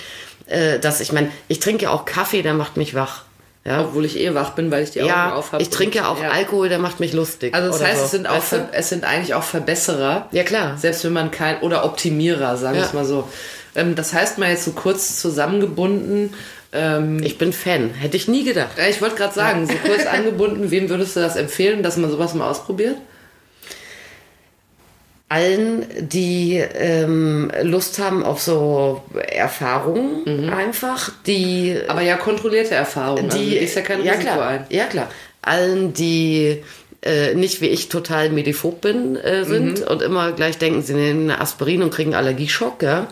[0.47, 3.23] äh, dass ich meine, ich trinke ja auch Kaffee, der macht mich wach.
[3.65, 5.63] Ja, Obwohl ich eh wach bin, weil ich die Augen ja auf habe.
[5.63, 7.53] ich trinke ja auch Alkohol, der macht mich lustig.
[7.55, 8.05] Also das heißt, so.
[8.05, 8.69] es sind auch Weißt du?
[8.73, 10.27] Es sind eigentlich auch Verbesserer.
[10.31, 10.77] Ja, klar.
[10.77, 12.87] Selbst wenn man kein oder Optimierer, sagen wir Ja.
[12.87, 13.27] es mal so.
[13.73, 16.33] Ähm, das heißt mal jetzt so kurz zusammengebunden.
[16.73, 17.91] Ähm, Ich bin Fan.
[17.91, 18.71] Hätte ich nie gedacht.
[18.89, 22.33] ich wollte gerade sagen, so kurz angebunden, wem würdest du das empfehlen, dass man sowas
[22.33, 22.97] mal ausprobiert?
[25.29, 29.01] allen, die ähm, Lust haben auf so
[29.31, 33.25] Erfahrungen einfach, die Aber ja, kontrollierte Erfahrung.
[33.25, 34.65] also, die du gehst ja kein ja Risiko klar, ein.
[34.69, 35.09] ja klar,
[35.41, 36.61] allen, die
[37.01, 39.87] äh, nicht wie ich total mediphob bin äh, sind Mhm.
[39.87, 43.07] und immer gleich denken, sie nehmen eine Aspirin und kriegen Allergieschock, ja.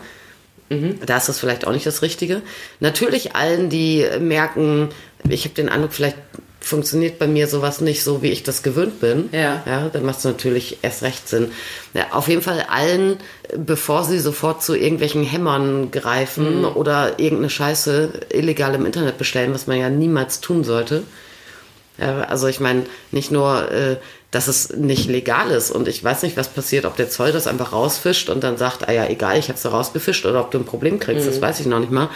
[0.68, 0.98] Mhm.
[1.04, 2.42] Da ist das vielleicht auch nicht das Richtige.
[2.80, 4.88] Natürlich allen, die merken,
[5.28, 6.16] ich habe den Eindruck, vielleicht
[6.60, 9.28] funktioniert bei mir sowas nicht so, wie ich das gewöhnt bin.
[9.32, 9.62] Ja.
[9.66, 11.50] Ja, dann macht es natürlich erst recht Sinn.
[11.92, 13.16] Ja, auf jeden Fall allen,
[13.56, 16.64] bevor sie sofort zu irgendwelchen Hämmern greifen Mhm.
[16.76, 21.02] oder irgendeine Scheiße illegal im Internet bestellen, was man ja niemals tun sollte.
[21.98, 23.96] Ja, also ich meine, nicht nur, äh,
[24.32, 27.46] dass es nicht legal ist und ich weiß nicht, was passiert, ob der Zoll das
[27.46, 30.50] einfach rausfischt und dann sagt, ah ja, egal, ich habe es da rausgefischt oder ob
[30.50, 32.08] du ein Problem kriegst, das weiß ich noch nicht mal.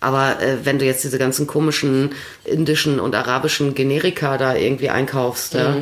[0.00, 2.10] Aber äh, wenn du jetzt diese ganzen komischen
[2.44, 5.76] indischen und arabischen Generika da irgendwie einkaufst, ja,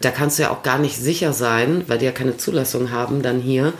[0.00, 3.22] da kannst du ja auch gar nicht sicher sein, weil die ja keine Zulassung haben
[3.22, 3.72] dann hier.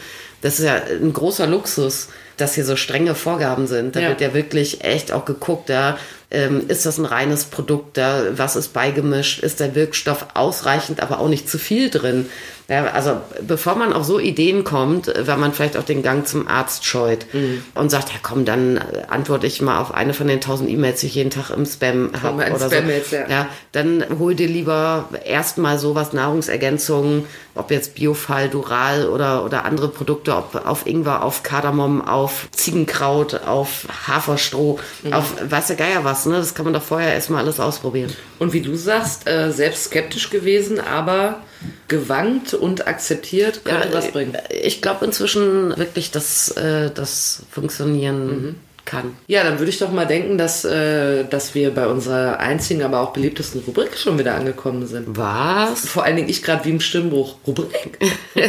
[0.43, 3.97] Das ist ja ein großer Luxus, dass hier so strenge Vorgaben sind.
[3.97, 4.09] Da Ja.
[4.11, 5.99] wird ja wirklich echt auch geguckt, da
[6.31, 11.19] ähm, ist das ein reines Produkt, da was ist beigemischt, ist der Wirkstoff ausreichend, aber
[11.21, 12.27] auch nicht zu viel drin.
[12.69, 16.47] Ja, also bevor man auf so Ideen kommt, weil man vielleicht auch den Gang zum
[16.47, 17.65] Arzt scheut Mhm.
[17.75, 21.01] und sagt, ja komm, dann äh, antworte ich mal auf eine von den tausend E-Mails,
[21.01, 23.17] die ich jeden Tag im Spam habe oder Spam-Mails, so.
[23.17, 23.29] ja.
[23.29, 27.25] ja, dann hol dir lieber erstmal sowas Nahrungsergänzungen,
[27.57, 33.35] ob jetzt Biofall, Dural oder, oder andere Produkte, ob auf Ingwer, auf Kardamom, auf Ziegenkraut,
[33.47, 35.13] auf Haferstroh, Mhm.
[35.13, 36.37] auf weiß der Geier was, ne?
[36.37, 38.13] Das kann man doch vorher erstmal alles ausprobieren.
[38.39, 41.43] Und wie du sagst, äh, selbst skeptisch gewesen, aber
[41.89, 44.37] gewankt und akzeptiert, könnte was bringen.
[44.63, 48.55] Ich glaube inzwischen wirklich, dass äh, das funktionieren Mhm.
[48.91, 49.17] Kann.
[49.29, 53.01] Ja, dann würde ich doch mal denken, dass, äh, dass wir bei unserer einzigen, aber
[53.01, 55.17] auch beliebtesten Rubrik schon wieder angekommen sind.
[55.17, 55.89] Was?
[55.89, 57.37] Vor allen Dingen ich gerade wie im Stimmbruch.
[57.47, 57.99] Rubrik?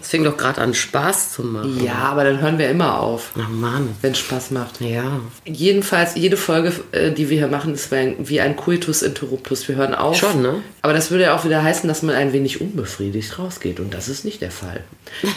[0.00, 1.82] Es fing doch gerade an Spaß zu machen.
[1.84, 3.90] Ja, aber dann hören wir immer auf, Oh Mann.
[4.02, 4.80] wenn Spaß macht.
[4.80, 5.20] Ja.
[5.44, 9.66] Jedenfalls, jede Folge, äh, die wir hier machen, ist wie ein, wie ein Coitus interruptus.
[9.68, 10.16] Wir hören auf.
[10.16, 10.62] Schon, ne?
[10.82, 13.80] Aber das würde ja auch wieder heißen, dass man ein wenig unbefriedigt rausgeht.
[13.80, 14.84] Und das ist nicht der Fall.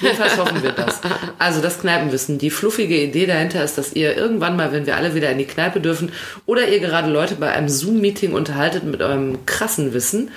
[0.01, 0.99] Jedenfalls hoffen wir das.
[1.39, 2.37] Also das Kneipenwissen.
[2.39, 5.45] Die fluffige Idee dahinter ist, dass ihr irgendwann mal, wenn wir alle wieder in die
[5.45, 6.11] Kneipe dürfen,
[6.45, 10.31] oder ihr gerade Leute bei einem Zoom-Meeting unterhaltet mit eurem krassen Wissen,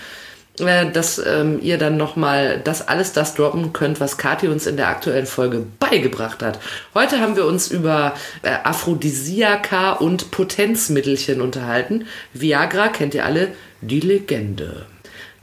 [0.58, 4.76] äh, dass ähm, ihr dann nochmal das alles das droppen könnt, was Kathi uns in
[4.76, 6.58] der aktuellen Folge beigebracht hat.
[6.94, 12.06] Heute haben wir uns über äh, Aphrodisiaka und Potenzmittelchen unterhalten.
[12.32, 13.48] Viagra kennt ihr alle,
[13.80, 14.86] die Legende.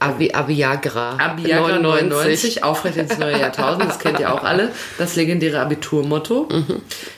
[0.00, 1.18] Abi Abiagra.
[1.18, 4.70] Abiagra 99, aufrecht ins neue Jahrtausend, das kennt ihr auch alle.
[4.96, 6.48] Das legendäre Abiturmotto.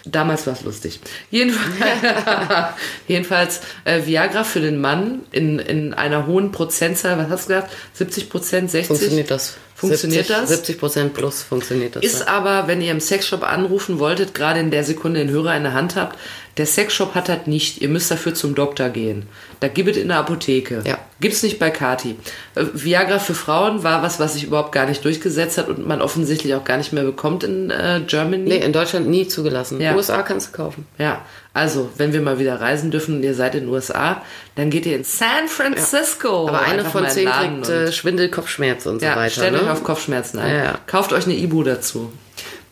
[0.05, 1.01] Damals war es lustig.
[1.31, 1.74] Jedenfalls,
[3.09, 7.72] jedenfalls äh, Viagra für den Mann in, in einer hohen Prozentzahl, was hast du gesagt?
[7.95, 8.87] 70 Prozent, 60?
[8.87, 9.57] Funktioniert das?
[9.81, 10.51] Funktioniert 70, das?
[10.51, 12.05] 70 Prozent plus funktioniert das.
[12.05, 12.28] Ist ja.
[12.28, 15.72] aber, wenn ihr im Sexshop anrufen wolltet, gerade in der Sekunde den Hörer in der
[15.72, 16.18] Hand habt,
[16.59, 17.81] der Sexshop hat das nicht.
[17.81, 19.26] Ihr müsst dafür zum Doktor gehen.
[19.61, 20.83] Da gibt es in der Apotheke.
[20.85, 20.99] Ja.
[21.18, 22.16] Gibt's nicht bei Kati.
[22.55, 26.03] Äh, Viagra für Frauen war was, was sich überhaupt gar nicht durchgesetzt hat und man
[26.03, 28.49] offensichtlich auch gar nicht mehr bekommt in äh, Germany.
[28.49, 29.81] Nee, in Deutschland nie zugelassen.
[29.81, 29.95] Ja.
[29.95, 30.87] USA kannst du kaufen.
[30.99, 34.22] Ja, also, wenn wir mal wieder reisen dürfen und ihr seid in den USA,
[34.55, 36.48] dann geht ihr in San Francisco.
[36.48, 39.30] Aber eine von zehn kriegt und- äh, Schwindel, Kopfschmerzen und so ja, weiter.
[39.32, 39.62] stellt ne?
[39.62, 40.51] euch auf Kopfschmerzen ein.
[40.55, 40.78] Ja, ja.
[40.86, 42.12] Kauft euch eine Ibu dazu.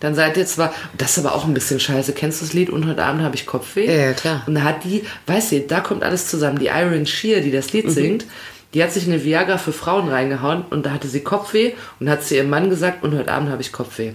[0.01, 2.13] Dann seid ihr zwar, das ist aber auch ein bisschen scheiße.
[2.13, 2.71] Kennst du das Lied?
[2.71, 3.87] Und heute Abend habe ich Kopfweh.
[3.87, 4.43] Ja, ja, klar.
[4.47, 6.61] Und da hat die, weißt du, da kommt alles zusammen.
[6.61, 7.91] Die Iron Shear, die das Lied Mhm.
[7.91, 8.27] singt,
[8.75, 12.23] die hat sich eine Viagra für Frauen reingehauen und da hatte sie Kopfweh und hat
[12.23, 14.13] zu ihrem Mann gesagt, und heute Abend habe ich Kopfweh.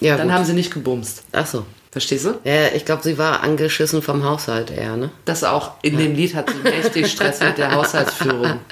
[0.00, 0.36] ja, Dann gut.
[0.36, 1.24] haben sie nicht gebumst.
[1.32, 1.66] Ach so.
[1.92, 2.38] Verstehst du?
[2.44, 5.10] Ja, ich glaube, sie war angeschissen vom Haushalt eher, ne?
[5.24, 8.60] Das auch in dem Lied hat sie mächtig Stress mit der Haushaltsführung.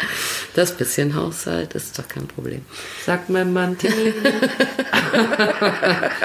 [0.55, 2.64] Das bisschen Haushalt ist doch kein Problem.
[3.05, 3.77] Sagt mein Mann.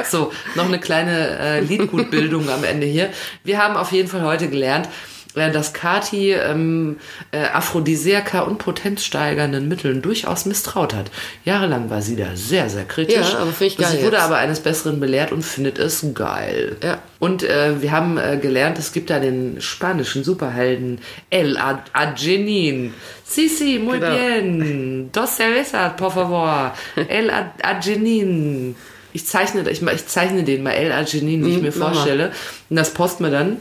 [0.10, 3.10] So, noch eine kleine äh, Liedgutbildung am Ende hier.
[3.44, 4.90] Wir haben auf jeden Fall heute gelernt,
[5.36, 6.98] dass Kati ähm,
[7.32, 11.10] äh, Aphrodisiaka und potenzsteigernden Mitteln durchaus misstraut hat.
[11.44, 13.32] Jahrelang war sie da sehr, sehr kritisch.
[13.34, 14.26] Ja, aber finde ich geil Sie wurde jetzt.
[14.26, 16.76] aber eines Besseren belehrt und findet es geil.
[16.84, 17.00] Ja.
[17.20, 22.94] Und äh, wir haben äh, gelernt, es gibt da den spanischen Superhelden El Ad- Agenin.
[23.26, 24.16] Sí, sí, muy Genau.
[24.16, 25.10] bien.
[25.12, 26.74] Dos cervezas, por favor.
[27.08, 28.76] El Ad- Agenin.
[29.14, 32.32] Ich zeichne, ich, ich zeichne den mal El Agenin, wie ich Mhm, mir vorstelle.
[32.70, 33.58] Und das posten wir dann.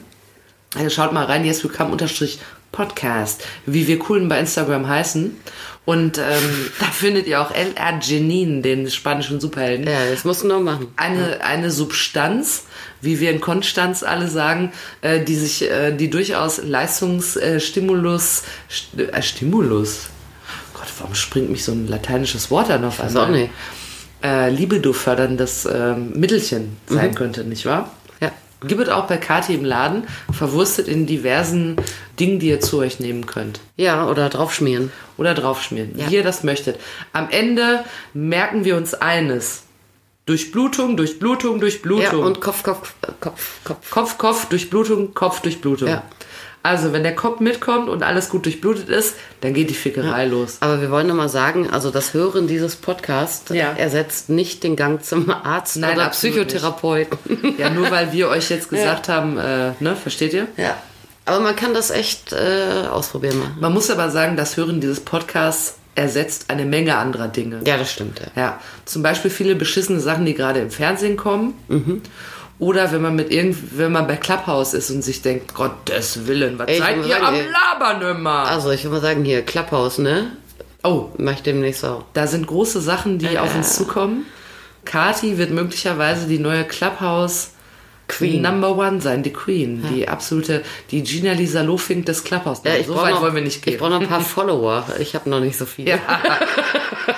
[0.74, 2.38] Also schaut mal rein, yes, come unterstrich
[2.72, 5.36] Podcast, wie wir coolen bei Instagram heißen.
[5.84, 6.24] Und ähm,
[6.80, 9.86] da findet ihr auch LR Genin, den spanischen Superhelden.
[9.86, 10.88] Ja, das musst du noch machen.
[10.96, 12.64] Eine, eine Substanz,
[13.00, 19.22] wie wir in Konstanz alle sagen, äh, die sich, äh, die durchaus Leistungsstimulus, St äh,
[19.22, 20.06] Stimulus,
[20.72, 23.30] Gott, warum springt mich so ein lateinisches Wort an auf auch einmal?
[23.30, 23.50] nicht.
[24.22, 27.90] Äh, Libido förderndes ähm, Mittelchen sein könnte, nicht wahr?
[28.68, 31.76] Gibt es auch bei Kati im Laden, verwurstet in diversen
[32.18, 33.60] Dingen, die ihr zu euch nehmen könnt.
[33.76, 34.92] Ja, oder draufschmieren.
[35.16, 36.08] Oder draufschmieren, Ja.
[36.10, 36.78] wie ihr das möchtet.
[37.12, 37.84] Am Ende
[38.14, 39.64] merken wir uns eines.
[40.26, 42.20] Durchblutung, Durchblutung, Durchblutung.
[42.20, 43.90] Ja, und Kopf, Kopf, Kopf, Kopf.
[43.90, 45.88] Kopf, Kopf, Durchblutung, Kopf, Durchblutung.
[45.88, 46.04] Ja.
[46.64, 50.58] Also, wenn der Kopf mitkommt und alles gut durchblutet ist, dann geht die Fickerei los.
[50.60, 53.72] Aber wir wollen nochmal sagen, also das Hören dieses Podcasts Ja.
[53.72, 57.18] ersetzt nicht den Gang zum Arzt Nein, oder Psychotherapeuten.
[57.58, 60.46] Ja, nur weil wir euch jetzt gesagt haben, äh, ne, versteht ihr?
[60.56, 60.76] ja.
[61.24, 63.50] Aber man kann das echt äh, ausprobieren mal.
[63.60, 67.60] Man muss aber sagen, das Hören dieses Podcasts ersetzt eine Menge anderer Dinge.
[67.64, 68.18] Ja, das stimmt.
[68.18, 68.42] Ja.
[68.42, 71.54] Ja, zum Beispiel viele beschissene Sachen, die gerade im Fernsehen kommen.
[72.58, 76.58] Oder wenn man mit irgend, wenn man bei Clubhouse ist und sich denkt, Gottes Willen,
[76.58, 77.46] was Ey, seid ihr sagen, am ey.
[77.50, 78.44] Labern immer?
[78.44, 80.32] Also ich würde mal sagen, hier, Klapphaus, ne?
[80.84, 82.04] Oh, Mach ich demnächst auch.
[82.12, 84.26] da sind große Sachen, die auf uns zukommen.
[84.84, 87.50] Kati wird möglicherweise die neue Clubhouse
[88.18, 88.42] Queen.
[88.42, 92.62] Number One sein, die Queen, die absolute, die Gina Lisa Lofink des Clubhouse.
[92.64, 93.78] Ja, ich so weit noch, wollen wir nicht Ich gehen.
[93.78, 94.84] brauche noch ein paar Follower.
[94.98, 95.90] Ich habe noch nicht so viele.
[95.92, 95.98] Ja.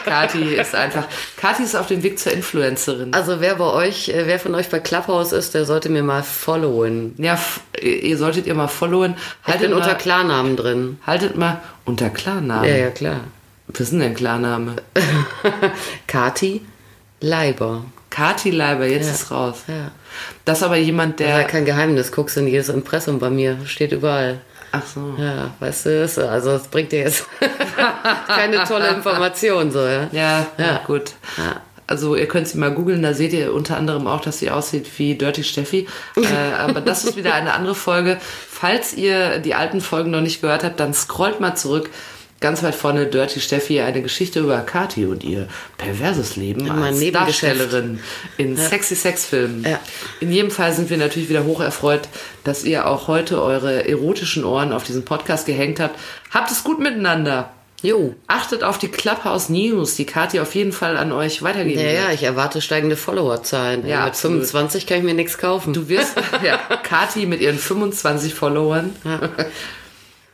[0.04, 1.04] Kati ist einfach,
[1.36, 3.12] Kati ist auf dem Weg zur Influencerin.
[3.12, 6.22] Also wer bei euch, äh, wer von euch bei Clubhouse ist, der sollte mir mal
[6.22, 7.14] followen.
[7.18, 7.38] Ja,
[7.82, 9.14] ihr solltet ihr mal followen.
[9.42, 10.98] Ich Haltet bin mal, unter Klarnamen drin.
[11.06, 12.68] haltet mal unter Klarnamen.
[12.68, 13.20] Ja, ja, klar.
[13.66, 14.76] Was ist denn dein Klarname?
[16.06, 16.62] Kati
[17.20, 17.84] Leiber.
[18.14, 19.12] Kati Leiber, jetzt Ja.
[19.12, 19.56] ist raus.
[19.66, 19.90] Ja.
[20.44, 21.46] Das ist aber jemand, Das ist ja der.
[21.48, 22.12] kein Geheimnis.
[22.12, 23.56] Guckst in jedes Impressum bei mir.
[23.66, 24.38] Steht überall.
[24.70, 25.14] Ach so.
[25.18, 27.26] Ja, weißt du, ist- also es bringt dir jetzt
[28.26, 30.08] keine tolle Information, so, ja.
[30.12, 30.64] Ja, ja.
[30.64, 30.80] Ja.
[30.86, 31.12] gut.
[31.36, 31.60] Ja.
[31.86, 34.86] Also ihr könnt sie mal googeln, da seht ihr unter anderem auch, dass sie aussieht
[34.96, 35.86] wie Dirty Steffi.
[36.16, 38.18] äh, aber das ist wieder eine andere Folge.
[38.50, 41.90] Falls ihr die alten Folgen noch nicht gehört habt, dann scrollt mal zurück.
[42.44, 47.10] Ganz weit vorne Dirty Steffi, eine Geschichte über Kati und ihr perverses Leben mein als.
[47.10, 48.00] Darstellerin
[48.36, 49.64] in sexy Sexfilmen.
[49.66, 49.80] Ja.
[50.20, 52.02] In jedem Fall sind wir natürlich wieder hoch erfreut,
[52.44, 55.98] dass ihr auch heute eure erotischen Ohren auf diesen Podcast gehängt habt.
[56.32, 57.48] Habt es gut miteinander.
[57.80, 58.14] Jo.
[58.26, 61.94] Achtet auf die Clubhouse News, die Kathi auf jeden Fall an euch weitergeben Ja, wird.
[61.96, 63.86] ja, ich erwarte steigende Followerzahlen.
[63.86, 64.36] Ja, Mit absolut.
[64.40, 65.72] 25 kann ich mir nichts kaufen.
[65.72, 66.14] Du wirst,
[66.44, 68.90] ja, Kathi mit ihren 25 Followern.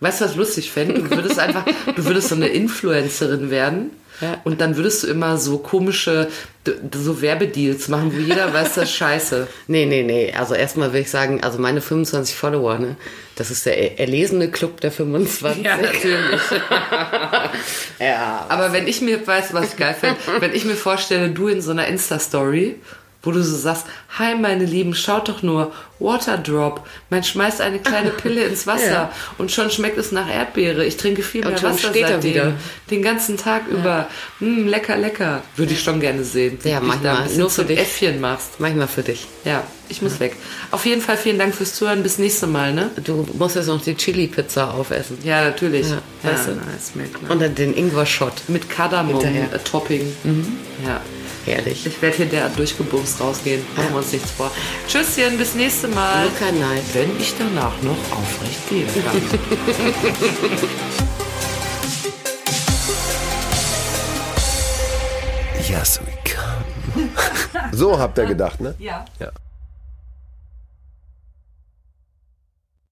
[0.01, 0.95] Weißt du, was ich lustig fände?
[1.03, 3.91] Du würdest einfach, du würdest so eine Influencerin werden.
[4.21, 4.39] Ja.
[4.45, 6.29] Und dann würdest du immer so komische,
[6.93, 9.47] so Werbedeals machen, wo jeder weiß, das ist scheiße.
[9.67, 10.31] Nee, nee, nee.
[10.37, 12.97] Also erstmal will ich sagen, also meine 25 Follower, ne?
[13.37, 15.63] Das ist der er- erlesene Club der 25.
[15.63, 16.41] natürlich.
[17.99, 18.47] Ja.
[18.49, 20.17] Aber wenn ich mir, weißt du, was ich geil finde?
[20.41, 22.77] Wenn ich mir vorstelle, du in so einer Insta-Story,
[23.23, 23.85] wo du so sagst,
[24.19, 26.87] hi meine Lieben, schaut doch nur, Waterdrop.
[27.11, 29.13] Man schmeißt eine kleine Pille ins Wasser Ja.
[29.37, 30.85] und schon schmeckt es nach Erdbeere.
[30.87, 32.31] Ich trinke viel Und mehr Wasser steht er seitdem.
[32.31, 32.53] wieder.
[32.91, 34.09] Den ganzen Tag über.
[34.39, 35.43] Mm, lecker, lecker.
[35.57, 36.59] Würde ich schon gerne sehen.
[36.65, 37.29] Ja, manchmal.
[37.37, 37.79] Nur für dich.
[37.79, 38.59] Äffchen machst.
[38.59, 39.27] Manchmal für dich.
[39.45, 40.37] Ja, ich muss weg.
[40.71, 42.03] Auf jeden Fall vielen Dank fürs Zuhören.
[42.03, 42.91] Bis nächste Mal, ne?
[43.05, 45.19] Du musst jetzt noch die Chili-Pizza aufessen.
[45.23, 45.89] Ja, natürlich.
[45.91, 45.99] Ja,
[46.31, 46.53] weißt du.
[47.19, 47.31] klar.
[47.31, 48.33] Und dann den Ingwer-Shot.
[48.49, 48.71] Mit.
[48.71, 50.13] Kardamom-Topping.
[50.87, 51.01] Ja.
[51.47, 51.87] Herrlich.
[51.87, 53.65] Ich werde hier derart durchgebumst rausgehen.
[53.77, 54.51] Machen wir uns nichts vor.
[54.87, 56.25] Tschüsschen, bis nächste Mal.
[56.25, 56.83] Luca Knight.
[56.95, 59.23] Wenn ich danach noch aufrecht gehen kann.
[65.69, 67.11] Yes, we come.
[67.73, 68.75] So habt ihr gedacht, ne?
[68.79, 69.05] ja.
[69.21, 69.31] Ja.